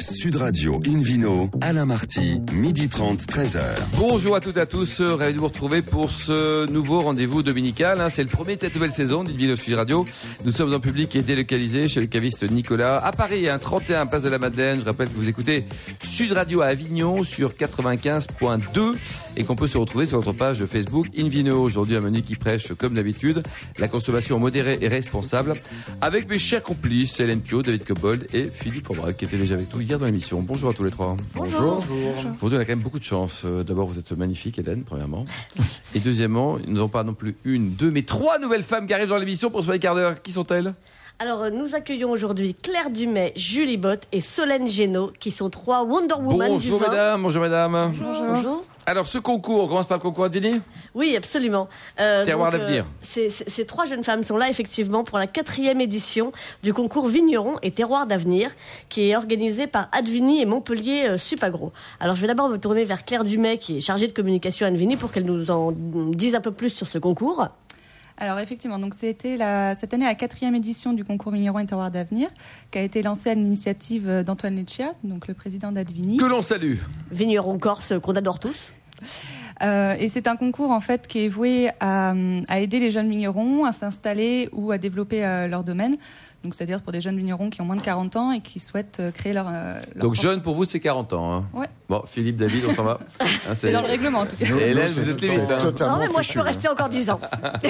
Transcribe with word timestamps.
Sud 0.00 0.36
Radio 0.36 0.80
Invino, 0.86 1.50
Alain 1.60 1.84
Marty, 1.84 2.40
midi 2.52 2.88
30, 2.88 3.20
13h. 3.26 3.60
Bonjour 3.98 4.36
à 4.36 4.40
toutes 4.40 4.56
et 4.56 4.60
à 4.60 4.66
tous, 4.66 5.00
ravi 5.00 5.34
de 5.34 5.38
vous 5.40 5.46
retrouver 5.48 5.82
pour 5.82 6.12
ce 6.12 6.70
nouveau 6.70 7.00
rendez-vous 7.00 7.42
dominical. 7.42 8.00
hein. 8.00 8.08
C'est 8.08 8.22
le 8.22 8.28
premier 8.28 8.54
de 8.54 8.60
cette 8.60 8.74
nouvelle 8.76 8.92
saison 8.92 9.24
d'Invino 9.24 9.56
Sud 9.56 9.74
Radio. 9.74 10.04
Nous 10.44 10.52
sommes 10.52 10.72
en 10.72 10.78
public 10.78 11.16
et 11.16 11.22
délocalisé 11.22 11.88
chez 11.88 12.00
le 12.00 12.06
caviste 12.06 12.48
Nicolas 12.48 12.98
à 13.04 13.10
Paris, 13.10 13.48
hein, 13.48 13.58
31 13.58 14.06
Place 14.06 14.22
de 14.22 14.28
la 14.28 14.38
Madeleine. 14.38 14.78
Je 14.80 14.84
rappelle 14.84 15.08
que 15.08 15.14
vous 15.16 15.28
écoutez 15.28 15.64
Sud 16.04 16.30
Radio 16.32 16.60
à 16.60 16.66
Avignon 16.66 17.24
sur 17.24 17.50
95.2 17.54 18.94
et 19.36 19.42
qu'on 19.42 19.56
peut 19.56 19.66
se 19.68 19.78
retrouver 19.78 20.06
sur 20.06 20.18
notre 20.18 20.32
page 20.32 20.64
Facebook 20.66 21.06
Invino. 21.18 21.60
Aujourd'hui, 21.60 21.96
un 21.96 22.00
menu 22.00 22.22
qui 22.22 22.36
prêche, 22.36 22.72
comme 22.74 22.94
d'habitude, 22.94 23.42
la 23.78 23.88
consommation 23.88 24.38
modérée 24.38 24.78
et 24.80 24.86
responsable 24.88 25.54
avec 26.00 26.28
mes 26.28 26.38
chers 26.38 26.62
complices 26.62 27.18
Hélène 27.18 27.40
Pio, 27.40 27.62
David 27.62 27.84
Cobold 27.84 28.26
et 28.32 28.48
Philippe 28.48 28.90
Aubrac 28.90 29.16
qui 29.16 29.24
étaient 29.24 29.36
déjà 29.36 29.54
avec 29.54 29.72
nous 29.74 29.87
hier 29.88 29.98
dans 29.98 30.06
l'émission. 30.06 30.42
Bonjour 30.42 30.68
à 30.70 30.74
tous 30.74 30.84
les 30.84 30.90
trois. 30.90 31.16
Bonjour. 31.34 31.78
Aujourd'hui, 31.78 32.58
on 32.58 32.60
a 32.60 32.64
quand 32.64 32.72
même 32.72 32.80
beaucoup 32.80 32.98
de 32.98 33.04
chance. 33.04 33.42
Euh, 33.46 33.62
D'abord, 33.64 33.86
vous 33.86 33.98
êtes 33.98 34.12
magnifique, 34.12 34.58
Hélène, 34.58 34.82
premièrement. 34.84 35.24
Et 35.94 36.00
deuxièmement, 36.00 36.58
nous 36.66 36.74
n'avons 36.74 36.88
pas 36.88 37.04
non 37.04 37.14
plus 37.14 37.36
une, 37.44 37.70
deux, 37.70 37.90
mais 37.90 38.02
trois 38.02 38.38
nouvelles 38.38 38.62
femmes 38.62 38.86
qui 38.86 38.92
arrivent 38.92 39.08
dans 39.08 39.16
l'émission 39.16 39.50
pour 39.50 39.60
ce 39.60 39.66
premier 39.66 39.78
quart 39.78 39.94
d'heure. 39.94 40.20
Qui 40.22 40.32
sont-elles? 40.32 40.74
Alors, 41.18 41.42
euh, 41.42 41.50
nous 41.50 41.74
accueillons 41.74 42.10
aujourd'hui 42.10 42.54
Claire 42.54 42.90
Dumais, 42.90 43.32
Julie 43.34 43.78
Bott 43.78 44.02
et 44.12 44.20
Solène 44.20 44.68
Génaud, 44.68 45.10
qui 45.18 45.30
sont 45.30 45.48
trois 45.48 45.82
Wonder 45.84 46.14
Woman 46.14 46.48
Bonjour 46.52 46.78
du 46.78 46.84
vin. 46.84 46.90
mesdames, 46.90 47.22
bonjour 47.22 47.42
mesdames. 47.42 47.94
Bonjour. 47.98 48.64
Alors, 48.88 49.06
ce 49.06 49.18
concours, 49.18 49.64
on 49.64 49.68
commence 49.68 49.86
par 49.86 49.98
le 49.98 50.02
concours 50.02 50.24
Adini 50.24 50.62
Oui, 50.94 51.14
absolument. 51.14 51.68
Euh, 52.00 52.24
Terroir 52.24 52.50
d'avenir. 52.50 52.86
ces, 53.02 53.28
ces- 53.28 53.66
trois 53.66 53.84
jeunes 53.84 54.02
femmes 54.02 54.22
sont 54.22 54.38
là 54.38 54.48
effectivement 54.48 55.04
pour 55.04 55.18
la 55.18 55.26
quatrième 55.26 55.82
édition 55.82 56.32
du 56.62 56.72
concours 56.72 57.06
Vigneron 57.06 57.56
et 57.62 57.70
Terroir 57.70 58.06
d'avenir, 58.06 58.50
qui 58.88 59.10
est 59.10 59.14
organisé 59.16 59.66
par 59.66 59.88
Advini 59.92 60.40
et 60.40 60.46
Montpellier 60.46 61.04
euh, 61.06 61.16
Supagro. 61.18 61.70
Alors, 62.00 62.16
je 62.16 62.22
vais 62.22 62.28
d'abord 62.28 62.48
me 62.48 62.56
tourner 62.56 62.84
vers 62.84 63.04
Claire 63.04 63.24
Dumais, 63.24 63.58
qui 63.58 63.76
est 63.76 63.80
chargée 63.82 64.06
de 64.06 64.12
communication 64.12 64.64
à 64.64 64.70
Advini, 64.70 64.96
pour 64.96 65.12
qu'elle 65.12 65.26
nous 65.26 65.50
en 65.50 65.70
dise 65.72 66.34
un 66.34 66.40
peu 66.40 66.50
plus 66.52 66.70
sur 66.70 66.86
ce 66.86 66.96
concours. 66.96 67.46
Alors 68.20 68.40
effectivement, 68.40 68.80
donc 68.80 68.94
c'était 68.94 69.38
cette 69.76 69.94
année 69.94 70.04
la 70.04 70.16
quatrième 70.16 70.56
édition 70.56 70.92
du 70.92 71.04
concours 71.04 71.30
Vigneron 71.30 71.60
et 71.60 71.66
Terroir 71.66 71.92
d'avenir, 71.92 72.28
qui 72.72 72.78
a 72.78 72.82
été 72.82 73.00
lancée 73.00 73.30
à 73.30 73.34
l'initiative 73.34 74.24
d'Antoine 74.24 74.56
Leccia, 74.56 74.94
donc 75.04 75.28
le 75.28 75.34
président 75.34 75.70
d'Advini. 75.70 76.16
Que 76.16 76.24
l'on 76.24 76.42
salue. 76.42 76.78
Vigneron 77.12 77.58
Corse 77.60 77.92
qu'on 78.02 78.14
adore 78.16 78.40
tous. 78.40 78.72
Euh, 79.62 79.94
et 79.98 80.08
c'est 80.08 80.26
un 80.28 80.36
concours 80.36 80.70
en 80.70 80.80
fait 80.80 81.06
qui 81.06 81.24
est 81.24 81.28
voué 81.28 81.70
à, 81.80 82.14
à 82.48 82.58
aider 82.60 82.78
les 82.78 82.90
jeunes 82.90 83.10
vignerons 83.10 83.64
à 83.64 83.72
s'installer 83.72 84.48
ou 84.52 84.70
à 84.70 84.78
développer 84.78 85.24
euh, 85.26 85.48
leur 85.48 85.64
domaine. 85.64 85.96
Donc 86.44 86.54
c'est-à-dire 86.54 86.80
pour 86.82 86.92
des 86.92 87.00
jeunes 87.00 87.16
vignerons 87.16 87.50
qui 87.50 87.60
ont 87.60 87.64
moins 87.64 87.74
de 87.74 87.82
40 87.82 88.14
ans 88.14 88.30
et 88.30 88.40
qui 88.40 88.60
souhaitent 88.60 88.98
euh, 89.00 89.10
créer 89.10 89.32
leur. 89.32 89.48
euh, 89.48 89.74
leur 89.96 90.02
Donc, 90.04 90.12
propre- 90.14 90.20
jeune 90.22 90.42
pour 90.42 90.54
vous, 90.54 90.64
c'est 90.64 90.78
40 90.78 91.12
ans. 91.12 91.32
hein. 91.32 91.44
Ouais. 91.52 91.66
Bon, 91.88 92.04
Philippe, 92.06 92.36
David, 92.36 92.66
on 92.68 92.74
s'en 92.74 92.84
va. 92.84 93.00
Hein, 93.20 93.54
C'est 93.56 93.72
dans 93.72 93.80
le 93.80 93.88
règlement 93.88 94.20
en 94.20 94.26
tout 94.26 94.36
cas. 94.36 94.44
Et 94.46 94.70
Hélène, 94.70 94.86
vous 94.88 95.08
êtes 95.08 95.20
les 95.20 95.28
vite. 95.28 95.40
hein. 95.50 95.72
Non, 95.80 95.98
mais 95.98 96.06
moi, 96.08 96.22
je 96.22 96.32
peux 96.32 96.40
rester 96.40 96.68
encore 96.68 96.88
10 96.88 97.10
ans. 97.10 97.20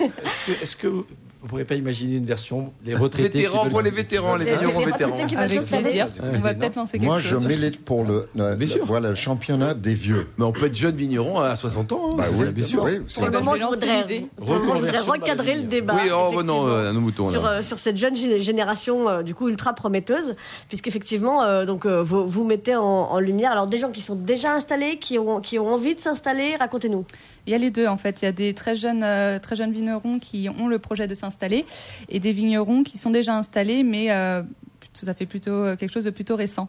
Est-ce 0.00 0.46
que, 0.46 0.62
est-ce 0.62 0.76
que 0.76 0.86
vous 0.88 1.06
ne 1.44 1.48
pourriez 1.48 1.64
pas 1.64 1.74
imaginer 1.74 2.16
une 2.16 2.24
version 2.26 2.72
les 2.84 2.94
retraités 2.94 3.30
qui 3.30 3.36
Vétérans 3.38 3.62
veulent- 3.64 3.70
pour 3.72 3.80
les 3.80 3.90
vétérans, 3.90 4.36
les 4.36 4.44
Les- 4.44 4.56
vignerons 4.56 4.80
les 4.80 4.84
vétérans. 4.92 5.16
qui 5.26 5.34
veulent 5.34 5.44
Avec 5.44 5.66
plaisir. 5.66 6.08
On 6.22 6.38
va 6.40 6.54
peut-être 6.54 6.76
lancer 6.76 6.98
quelque 6.98 7.06
Moi, 7.06 7.18
je 7.20 7.28
chose. 7.30 7.46
milite 7.46 7.84
pour 7.84 8.04
le, 8.04 8.28
le- 8.36 8.54
Bien 8.56 8.66
sûr. 8.66 8.84
voilà, 8.84 9.08
le 9.10 9.14
championnat 9.14 9.74
des 9.74 9.94
vieux. 9.94 10.26
Mais 10.38 10.44
on 10.44 10.52
peut 10.52 10.66
être 10.66 10.76
jeune 10.76 10.96
vigneron 10.96 11.40
à 11.40 11.56
60 11.56 11.92
ans. 11.92 12.10
hein. 12.12 12.16
Bah 12.18 12.24
oui, 12.34 12.50
bien 12.52 12.64
sûr. 12.64 12.82
oui, 12.82 13.00
Pour 13.14 13.24
le 13.24 13.30
moment, 13.32 13.54
je 13.56 13.60
je 13.60 13.66
voudrais, 13.66 14.26
pour 14.36 14.54
le 14.80 14.88
je 14.92 15.10
recadrer 15.10 15.54
le 15.56 15.62
débat. 15.62 15.94
Oui, 15.94 16.10
oh, 16.12 16.28
effectivement, 16.32 16.62
non, 16.64 16.68
euh, 16.68 16.92
nos 16.92 17.00
moutons. 17.00 17.26
Sur, 17.30 17.42
là. 17.42 17.48
euh, 17.52 17.62
sur 17.62 17.78
cette 17.78 17.96
jeune 17.96 18.14
gé- 18.14 18.38
génération 18.42 19.08
euh, 19.08 19.22
du 19.22 19.34
coup 19.34 19.48
ultra 19.48 19.72
prometteuse 19.72 20.34
puisqu'effectivement 20.68 21.42
euh, 21.42 21.64
donc 21.66 21.86
euh, 21.86 22.02
vous, 22.02 22.26
vous 22.26 22.44
mettez 22.44 22.76
en, 22.76 22.82
en 22.84 23.18
lumière 23.20 23.52
alors 23.52 23.66
des 23.66 23.78
gens 23.78 23.90
qui 23.90 24.00
sont 24.00 24.14
déjà 24.14 24.54
installés 24.54 24.98
qui 24.98 25.18
ont 25.18 25.40
qui 25.40 25.58
ont 25.58 25.66
envie 25.68 25.94
de 25.94 26.00
s'installer 26.00 26.56
racontez-nous 26.56 27.04
Il 27.50 27.52
y 27.52 27.56
a 27.56 27.58
les 27.58 27.72
deux 27.72 27.88
en 27.88 27.96
fait. 27.96 28.22
Il 28.22 28.26
y 28.26 28.28
a 28.28 28.32
des 28.32 28.54
très 28.54 28.76
jeunes, 28.76 29.02
euh, 29.02 29.40
très 29.40 29.56
jeunes 29.56 29.72
vignerons 29.72 30.20
qui 30.20 30.48
ont 30.48 30.68
le 30.68 30.78
projet 30.78 31.08
de 31.08 31.14
s'installer 31.14 31.66
et 32.08 32.20
des 32.20 32.30
vignerons 32.30 32.84
qui 32.84 32.96
sont 32.96 33.10
déjà 33.10 33.36
installés, 33.36 33.82
mais 33.82 34.12
euh, 34.12 34.44
ça 35.06 35.14
fait 35.14 35.26
plutôt 35.26 35.50
euh, 35.50 35.76
quelque 35.76 35.92
chose 35.92 36.04
de 36.04 36.10
plutôt 36.10 36.36
récent. 36.36 36.68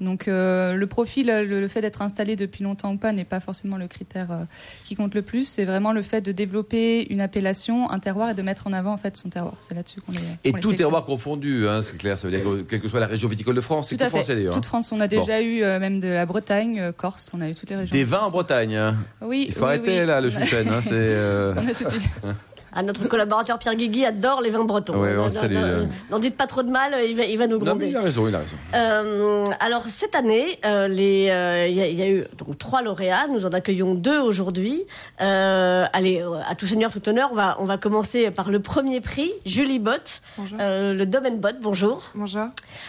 Donc 0.00 0.26
euh, 0.28 0.74
le 0.74 0.86
profil, 0.86 1.26
le, 1.26 1.60
le 1.60 1.68
fait 1.68 1.80
d'être 1.80 2.02
installé 2.02 2.36
depuis 2.36 2.64
longtemps 2.64 2.92
ou 2.92 2.96
pas 2.96 3.12
n'est 3.12 3.24
pas 3.24 3.40
forcément 3.40 3.76
le 3.76 3.86
critère 3.88 4.32
euh, 4.32 4.44
qui 4.84 4.94
compte 4.94 5.14
le 5.14 5.22
plus. 5.22 5.44
C'est 5.44 5.64
vraiment 5.64 5.92
le 5.92 6.02
fait 6.02 6.20
de 6.20 6.32
développer 6.32 7.06
une 7.12 7.20
appellation, 7.20 7.90
un 7.90 7.98
terroir 7.98 8.30
et 8.30 8.34
de 8.34 8.42
mettre 8.42 8.66
en 8.66 8.72
avant 8.72 8.92
en 8.92 8.98
fait 8.98 9.16
son 9.16 9.28
terroir. 9.28 9.54
C'est 9.58 9.74
là-dessus 9.74 10.00
qu'on 10.00 10.12
les 10.12 10.18
Et 10.44 10.52
tout 10.52 10.72
terroir 10.72 11.04
confondu, 11.04 11.68
hein, 11.68 11.82
c'est 11.84 11.96
clair. 11.98 12.18
Ça 12.18 12.28
veut 12.28 12.36
dire 12.36 12.44
que 12.44 12.62
quelle 12.62 12.80
que 12.80 12.88
soit 12.88 13.00
la 13.00 13.06
région 13.06 13.28
viticole 13.28 13.54
de 13.54 13.60
France, 13.60 13.88
c'est 13.88 13.96
Tout 13.96 14.08
français 14.08 14.34
d'ailleurs. 14.34 14.54
Toute 14.54 14.66
France. 14.66 14.90
On 14.92 15.00
a 15.00 15.08
déjà 15.08 15.40
eu 15.40 15.62
euh, 15.62 15.78
même 15.78 16.00
de 16.00 16.08
la 16.08 16.26
Bretagne, 16.26 16.80
euh, 16.80 16.92
Corse. 16.92 17.30
On 17.34 17.40
a 17.40 17.48
eu 17.48 17.54
toutes 17.54 17.70
les 17.70 17.76
régions. 17.76 17.92
Des 17.92 18.04
de 18.04 18.08
vins 18.10 18.22
en. 18.22 18.30
Bretagne. 18.30 18.76
hein. 18.76 18.96
Oui. 19.20 19.44
Il 19.48 19.54
faut 19.54 19.60
oui, 19.60 19.66
arrêter 19.66 20.00
oui. 20.00 20.06
là 20.06 20.20
le 20.20 20.30
chouchen. 20.30 20.68
Hein, 20.68 20.80
euh, 20.90 21.54
on 21.58 21.68
a 21.68 21.74
tout 21.74 21.84
dit. 21.88 22.00
ah, 22.74 22.82
notre 22.82 23.06
collaborateur 23.08 23.58
Pierre 23.58 23.74
Guigui 23.74 24.04
adore 24.04 24.40
les 24.40 24.50
vins 24.50 24.64
bretons 24.64 25.00
Ouais, 25.00 25.16
on 25.16 25.26
là. 25.26 25.80
n'en 26.10 26.18
dites 26.18 26.36
pas 26.36 26.46
trop 26.46 26.62
de 26.62 26.70
mal 26.70 26.94
il 27.08 27.14
va, 27.16 27.24
il 27.24 27.36
va 27.38 27.46
nous 27.46 27.58
Non, 27.58 27.60
mais 27.60 27.66
gronder 27.66 27.88
il 27.88 27.96
a 27.96 28.00
raison, 28.02 28.28
il 28.28 28.34
a 28.34 28.38
raison. 28.38 28.56
Euh, 28.74 29.44
alors 29.60 29.84
cette 29.86 30.14
année, 30.14 30.58
euh, 30.64 30.88
les, 30.88 31.28
euh, 31.30 31.66
il 31.68 31.74
y, 31.76 31.80
a- 31.82 31.86
il 31.88 31.96
y 31.96 32.02
a 32.02 32.08
eu 32.08 32.24
donc 32.38 32.58
trois 32.58 32.82
lauréats. 32.82 33.26
Nous 33.30 33.44
en 33.46 33.50
accueillons 33.50 33.94
deux 33.94 34.18
aujourd'hui. 34.20 34.82
Euh, 35.20 35.84
allez, 35.92 36.20
euh, 36.22 36.38
à 36.48 36.54
tout 36.54 36.66
seigneur, 36.66 36.90
tout 36.92 37.06
honneur, 37.08 37.28
on 37.32 37.34
va 37.36 37.56
on 37.58 37.64
va 37.64 37.78
commencer 37.78 38.30
par 38.30 38.50
le 38.50 38.60
premier 38.60 39.00
prix, 39.00 39.30
Julie 39.46 39.78
Bott, 39.78 40.20
Bonjour. 40.38 40.58
euh, 40.60 40.94
le 40.94 41.06
Domaine 41.06 41.38
Bott. 41.40 41.56
Bonjour. 41.60 42.02
Bonjour. 42.14 42.46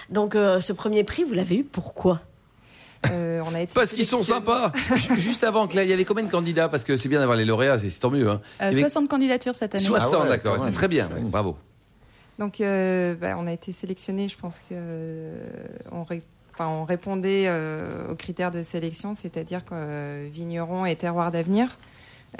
Donc 0.10 0.36
euh, 0.36 0.62
ce 0.62 0.74
premier 0.74 1.04
prix, 1.04 1.24
vous 1.24 1.34
l'avez 1.34 1.58
eu 1.58 1.64
pourquoi? 1.64 2.22
Euh, 3.12 3.42
on 3.46 3.54
a 3.54 3.62
été 3.62 3.74
Parce 3.74 3.92
qu'ils 3.92 4.06
sont 4.06 4.24
sympas. 4.24 4.72
Ju- 4.96 5.20
Juste 5.20 5.44
avant, 5.44 5.68
Claire, 5.68 5.84
il 5.84 5.90
y 5.90 5.94
avait 5.94 6.06
combien 6.06 6.24
de 6.24 6.32
candidats 6.32 6.70
Parce 6.70 6.84
que 6.84 6.96
c'est 6.98 7.10
bien 7.10 7.20
d'avoir 7.20 7.38
les 7.38 7.46
lauréats, 7.46 7.80
c'est 7.80 7.90
tant 8.00 8.10
mieux. 8.10 8.30
Hein. 8.30 8.42
Euh, 8.62 8.70
Il 8.72 8.78
y 8.78 8.82
avait 8.82 8.90
60 8.90 9.10
candidatures 9.10 9.56
cette 9.56 9.76
année. 9.76 9.84
60, 9.84 10.14
Ah 10.14 10.24
ouais, 10.24 10.30
d'accord, 10.30 10.58
c'est 10.64 10.72
très 10.72 10.88
bien. 10.88 11.10
Bravo. 11.24 11.58
Donc, 12.40 12.62
euh, 12.62 13.14
bah, 13.16 13.36
on 13.38 13.46
a 13.48 13.52
été 13.52 13.72
sélectionnés. 13.72 14.28
Je 14.30 14.38
pense 14.38 14.58
que 14.60 14.64
euh, 14.74 15.38
on, 15.92 16.04
ré- 16.04 16.24
enfin, 16.54 16.68
on 16.68 16.84
répondait 16.84 17.46
euh, 17.48 18.10
aux 18.12 18.16
critères 18.16 18.52
de 18.52 18.62
sélection, 18.62 19.14
c'est-à-dire 19.14 19.64
que 19.66 19.72
euh, 19.74 20.28
vigneron 20.32 20.86
et 20.86 20.96
terroir 20.96 21.32
d'avenir. 21.32 21.78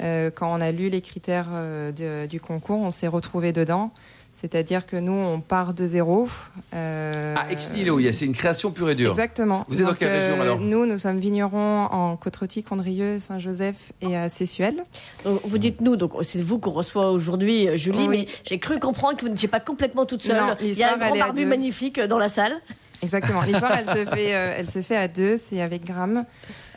Euh, 0.02 0.30
quand 0.34 0.52
on 0.52 0.60
a 0.60 0.72
lu 0.72 0.88
les 0.88 1.00
critères 1.00 1.46
euh, 1.52 1.92
de- 1.92 2.26
du 2.26 2.40
concours, 2.40 2.80
on 2.80 2.90
s'est 2.90 3.06
retrouvé 3.06 3.52
dedans. 3.52 3.92
C'est-à-dire 4.36 4.84
que 4.84 4.96
nous, 4.96 5.12
on 5.12 5.40
part 5.40 5.74
de 5.74 5.86
zéro. 5.86 6.28
Euh, 6.74 7.34
Ah, 7.38 7.46
a- 7.48 7.56
c'est 7.56 8.24
une 8.24 8.32
création 8.34 8.72
pure 8.72 8.90
et 8.90 8.96
dure. 8.96 9.12
Exactement. 9.12 9.64
Vous 9.68 9.80
êtes 9.80 9.86
dans 9.86 9.94
quelle 9.94 10.10
région, 10.10 10.34
euh, 10.38 10.42
alors? 10.42 10.58
Nous, 10.58 10.86
nous 10.86 10.98
sommes 10.98 11.20
vignerons 11.20 11.84
en 11.84 12.16
Côte-Rôtie, 12.16 12.64
Condrieu, 12.64 13.20
Saint-Joseph 13.20 13.92
et 14.02 14.16
à 14.16 14.28
Sessuel. 14.28 14.82
Vous 15.24 15.58
dites 15.58 15.80
nous, 15.80 15.94
donc 15.94 16.12
c'est 16.22 16.40
vous 16.42 16.58
qu'on 16.58 16.72
reçoit 16.72 17.12
aujourd'hui, 17.12 17.68
euh, 17.68 17.76
Julie. 17.76 18.08
Oui. 18.08 18.26
Mais 18.26 18.34
j'ai 18.44 18.58
cru 18.58 18.80
comprendre 18.80 19.16
que 19.16 19.22
vous 19.24 19.30
n'étiez 19.30 19.46
pas 19.48 19.60
complètement 19.60 20.04
toute 20.04 20.22
seule. 20.22 20.44
Non, 20.44 20.56
Il 20.60 20.76
y 20.76 20.82
a 20.82 20.94
un 20.94 20.98
grand 20.98 21.16
barbu 21.16 21.46
magnifique 21.46 21.98
euh, 21.98 22.08
dans 22.08 22.18
la 22.18 22.28
salle. 22.28 22.60
Exactement. 23.02 23.42
L'histoire, 23.42 23.72
elle 23.76 23.86
se 23.86 24.04
fait, 24.10 24.34
euh, 24.34 24.54
elle 24.56 24.68
se 24.70 24.80
fait 24.82 24.96
à 24.96 25.08
deux. 25.08 25.36
C'est 25.38 25.60
avec 25.60 25.84
Graham. 25.84 26.24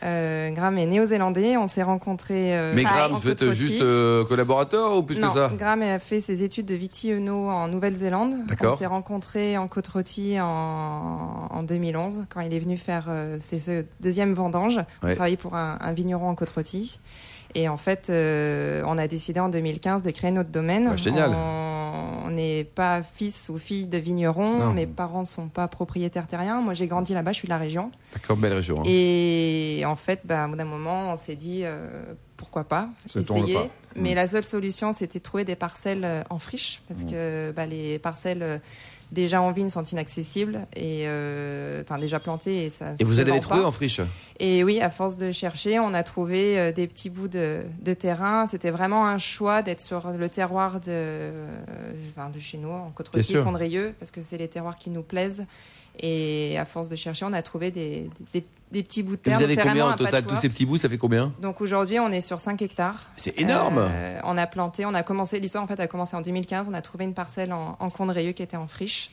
Euh, 0.04 0.50
Graham 0.52 0.78
est 0.78 0.86
néo-zélandais. 0.86 1.58
On 1.58 1.68
s'est 1.68 1.84
rencontrés. 1.84 2.58
euh, 2.58 2.74
Mais 2.76 2.84
Ah, 2.86 2.92
Graham, 2.94 3.14
vous 3.14 3.28
êtes 3.30 3.50
juste 3.52 3.82
euh, 3.82 4.26
collaborateur 4.26 4.96
ou 4.98 5.04
plus 5.04 5.20
non, 5.20 5.28
que 5.30 5.34
ça 5.34 5.52
Graham 5.58 5.82
a 5.84 6.00
fait 6.00 6.20
ses 6.20 6.44
études 6.44 6.66
de 6.66 6.76
viti-eno 6.76 7.50
en 7.50 7.68
Nouvelle-Zélande. 7.68 8.34
D'accord. 8.48 8.74
On 8.74 8.78
s'est 8.78 8.86
rencontrés 8.86 9.58
en 9.58 9.68
Côte-Rôtie 9.68 10.38
en, 10.42 11.48
en 11.50 11.64
2011, 11.64 12.26
quand 12.30 12.42
il 12.42 12.54
est 12.54 12.60
venu 12.60 12.78
faire 12.78 13.06
ses 13.40 13.60
ce 13.60 13.86
deuxième 14.02 14.34
vendange. 14.34 14.78
Ouais. 15.04 15.12
On 15.12 15.16
travaillait 15.16 15.38
pour 15.38 15.56
un, 15.56 15.78
un 15.82 15.94
vigneron 15.94 16.30
en 16.30 16.36
Côte-Rôtie. 16.36 17.00
Et 17.60 17.68
en 17.68 17.76
fait, 17.78 18.10
euh, 18.10 18.84
on 18.86 18.98
a 19.00 19.08
décidé 19.08 19.40
en 19.40 19.50
2015 19.50 20.04
de 20.04 20.12
créer 20.12 20.30
notre 20.32 20.52
domaine. 20.52 20.90
Bah, 20.92 20.96
génial. 20.96 21.36
On 21.36 22.30
n'est 22.30 22.64
pas 22.66 23.02
fils 23.02 23.50
ou 23.50 23.58
fille 23.58 23.88
de 23.88 23.98
vigneron. 23.98 24.60
Non. 24.60 24.74
Mes 24.74 24.86
parents 24.86 25.24
sont 25.24 25.48
pas 25.48 25.68
propriétaires 25.68 26.28
terriens. 26.28 26.62
Moi, 26.62 26.74
j'ai 26.74 26.86
grandi 26.88 27.14
là-bas. 27.14 27.32
Je 27.32 27.38
suis 27.40 27.48
de 27.48 27.52
la 27.54 27.58
région. 27.58 27.90
D'accord, 28.14 28.38
belle 28.38 28.54
région. 28.54 28.80
hein. 28.82 28.84
Et 28.86 29.82
en 29.88 29.96
fait, 29.96 30.22
bah, 30.26 30.46
au 30.46 30.50
bout 30.52 30.56
d'un 30.56 30.66
moment, 30.66 31.12
on 31.14 31.18
s'est 31.18 31.36
dit 31.36 31.62
euh, 31.64 31.88
pourquoi 32.36 32.64
pas 32.66 32.90
le 33.16 33.22
essayer. 33.22 33.54
pas. 33.56 33.68
Mais 33.96 34.12
Mm. 34.12 34.16
la 34.16 34.28
seule 34.28 34.44
solution, 34.44 34.92
c'était 34.92 35.18
de 35.20 35.24
trouver 35.24 35.44
des 35.46 35.56
parcelles 35.56 36.04
euh, 36.06 36.22
en 36.30 36.38
friche 36.38 36.82
parce 36.88 37.04
Mm. 37.04 37.10
que 37.12 37.52
bah, 37.56 37.66
les 37.66 37.98
parcelles 37.98 38.62
déjà 39.12 39.42
en 39.42 39.52
vigne 39.52 39.70
sont 39.70 39.84
inaccessibles 39.84 40.68
et 40.76 41.04
euh, 41.06 41.82
enfin 41.82 41.98
déjà 41.98 42.20
plantées 42.20 42.66
et 42.66 42.70
ça. 42.70 42.94
Et 43.00 43.04
vous 43.04 43.20
allez 43.20 43.32
les 43.32 43.40
trouver 43.40 43.64
en 43.64 43.72
friche 43.72 44.02
Et 44.40 44.64
oui, 44.64 44.82
à 44.82 44.90
force 44.90 45.18
de 45.18 45.32
chercher, 45.32 45.80
on 45.80 45.94
a 45.94 46.04
trouvé 46.04 46.58
euh, 46.58 46.72
des 46.72 46.88
petits 46.88 47.10
bouts 47.10 47.28
de, 47.28 47.62
de 47.82 47.94
terrain. 47.94 48.48
C'était 48.48 48.72
vraiment 48.72 49.08
un 49.08 49.18
choix 49.18 49.62
d'être 49.62 49.82
sur 49.82 50.12
le 50.12 50.30
terroir 50.30 50.80
de, 50.80 50.86
euh, 50.90 51.44
de 52.34 52.40
chez 52.40 52.58
nous, 52.58 52.70
en 52.70 52.92
Côte-Rôtie, 52.92 53.32
sûr. 53.32 53.44
Condrieu, 53.44 53.94
parce 54.00 54.12
que 54.12 54.22
c'est 54.22 54.38
les 54.38 54.48
terroirs 54.48 54.78
qui 54.78 54.90
nous 54.90 55.04
plaisent. 55.04 55.46
Et 56.00 56.58
à 56.60 56.66
force 56.66 56.90
de 56.90 56.96
chercher, 56.96 57.26
on 57.26 57.34
a 57.34 57.42
trouvé 57.42 57.72
des, 57.72 58.10
des, 58.34 58.44
des 58.72 58.84
petits 58.84 59.04
bouts 59.04 59.12
de 59.16 59.22
Et 59.22 59.24
terre. 59.24 59.38
vous 59.38 59.44
avez 59.44 59.56
combien 59.58 59.90
au 59.94 59.96
total 59.96 60.24
Tous 60.26 60.36
ces 60.36 60.50
petits 60.50 60.66
bouts, 60.66 60.78
ça 60.78 60.90
fait 60.90 60.98
combien? 60.98 61.34
Donc 61.42 61.62
aujourd'hui, 61.62 62.00
on 62.00 62.12
est 62.12 62.22
sur 62.22 62.40
5 62.40 62.62
hectares. 62.62 63.02
C'est 63.16 63.40
énorme 63.40 63.80
Euh, 63.90 64.20
on 64.24 64.38
a 64.38 64.48
planté, 64.48 64.86
on 64.86 64.94
a 64.94 65.04
commencé, 65.04 65.40
l'histoire 65.40 65.64
en 65.64 65.68
fait 65.68 65.80
a 65.80 65.88
commencé 65.88 66.16
en 66.16 66.22
2015. 66.22 66.68
On 66.70 66.74
a 66.74 66.82
trouvé 66.82 67.06
une 67.06 67.14
parcelle 67.14 67.54
en, 67.54 67.78
en 67.80 67.90
Condrieu 67.90 68.32
qui 68.34 68.44
était 68.44 68.58
en 68.58 68.68
friche. 68.68 69.10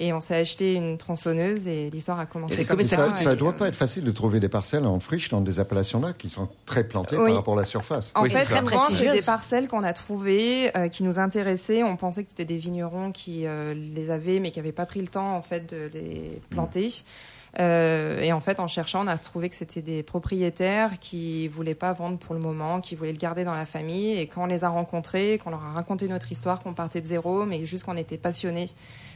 Et 0.00 0.12
on 0.12 0.18
s'est 0.18 0.34
acheté 0.34 0.74
une 0.74 0.98
tronçonneuse 0.98 1.68
et 1.68 1.88
l'histoire 1.88 2.18
a 2.18 2.26
commencé 2.26 2.60
Et 2.60 2.64
comme 2.64 2.80
ça. 2.80 3.14
Ça 3.14 3.30
ne 3.30 3.34
doit 3.36 3.50
euh, 3.50 3.52
pas 3.52 3.68
être 3.68 3.76
facile 3.76 4.02
de 4.02 4.10
trouver 4.10 4.40
des 4.40 4.48
parcelles 4.48 4.86
en 4.86 4.98
friche 4.98 5.28
dans 5.28 5.40
des 5.40 5.60
appellations-là 5.60 6.14
qui 6.14 6.28
sont 6.28 6.48
très 6.66 6.82
plantées 6.82 7.16
Oui. 7.16 7.26
par 7.28 7.36
rapport 7.36 7.54
à 7.54 7.60
la 7.60 7.64
surface. 7.64 8.10
En 8.16 8.22
Oui, 8.24 8.30
fait, 8.30 8.44
c'est 8.44 9.12
des 9.12 9.22
parcelles 9.22 9.68
qu'on 9.68 9.84
a 9.84 9.92
trouvées, 9.92 10.76
euh, 10.76 10.88
qui 10.88 11.04
nous 11.04 11.20
intéressaient. 11.20 11.84
On 11.84 11.96
pensait 11.96 12.24
que 12.24 12.30
c'était 12.30 12.44
des 12.44 12.56
vignerons 12.56 13.12
qui 13.12 13.46
euh, 13.46 13.72
les 13.94 14.10
avaient, 14.10 14.40
mais 14.40 14.50
qui 14.50 14.58
n'avaient 14.58 14.72
pas 14.72 14.86
pris 14.86 15.00
le 15.00 15.06
temps 15.06 15.36
en 15.36 15.42
fait 15.42 15.72
de 15.72 15.88
les 15.94 16.40
planter. 16.50 16.88
Euh, 17.60 18.20
et 18.20 18.32
en 18.32 18.40
fait, 18.40 18.58
en 18.58 18.66
cherchant, 18.66 19.04
on 19.04 19.06
a 19.08 19.16
trouvé 19.16 19.48
que 19.48 19.54
c'était 19.54 19.82
des 19.82 20.02
propriétaires 20.02 20.98
qui 20.98 21.46
voulaient 21.48 21.74
pas 21.74 21.92
vendre 21.92 22.18
pour 22.18 22.34
le 22.34 22.40
moment, 22.40 22.80
qui 22.80 22.94
voulaient 22.96 23.12
le 23.12 23.18
garder 23.18 23.44
dans 23.44 23.54
la 23.54 23.66
famille. 23.66 24.18
Et 24.18 24.26
quand 24.26 24.42
on 24.42 24.46
les 24.46 24.64
a 24.64 24.68
rencontrés, 24.68 25.38
qu'on 25.42 25.50
leur 25.50 25.62
a 25.64 25.70
raconté 25.72 26.08
notre 26.08 26.32
histoire, 26.32 26.60
qu'on 26.62 26.74
partait 26.74 27.00
de 27.00 27.06
zéro, 27.06 27.44
mais 27.46 27.64
juste 27.64 27.84
qu'on 27.84 27.96
était 27.96 28.18
passionnés 28.18 28.68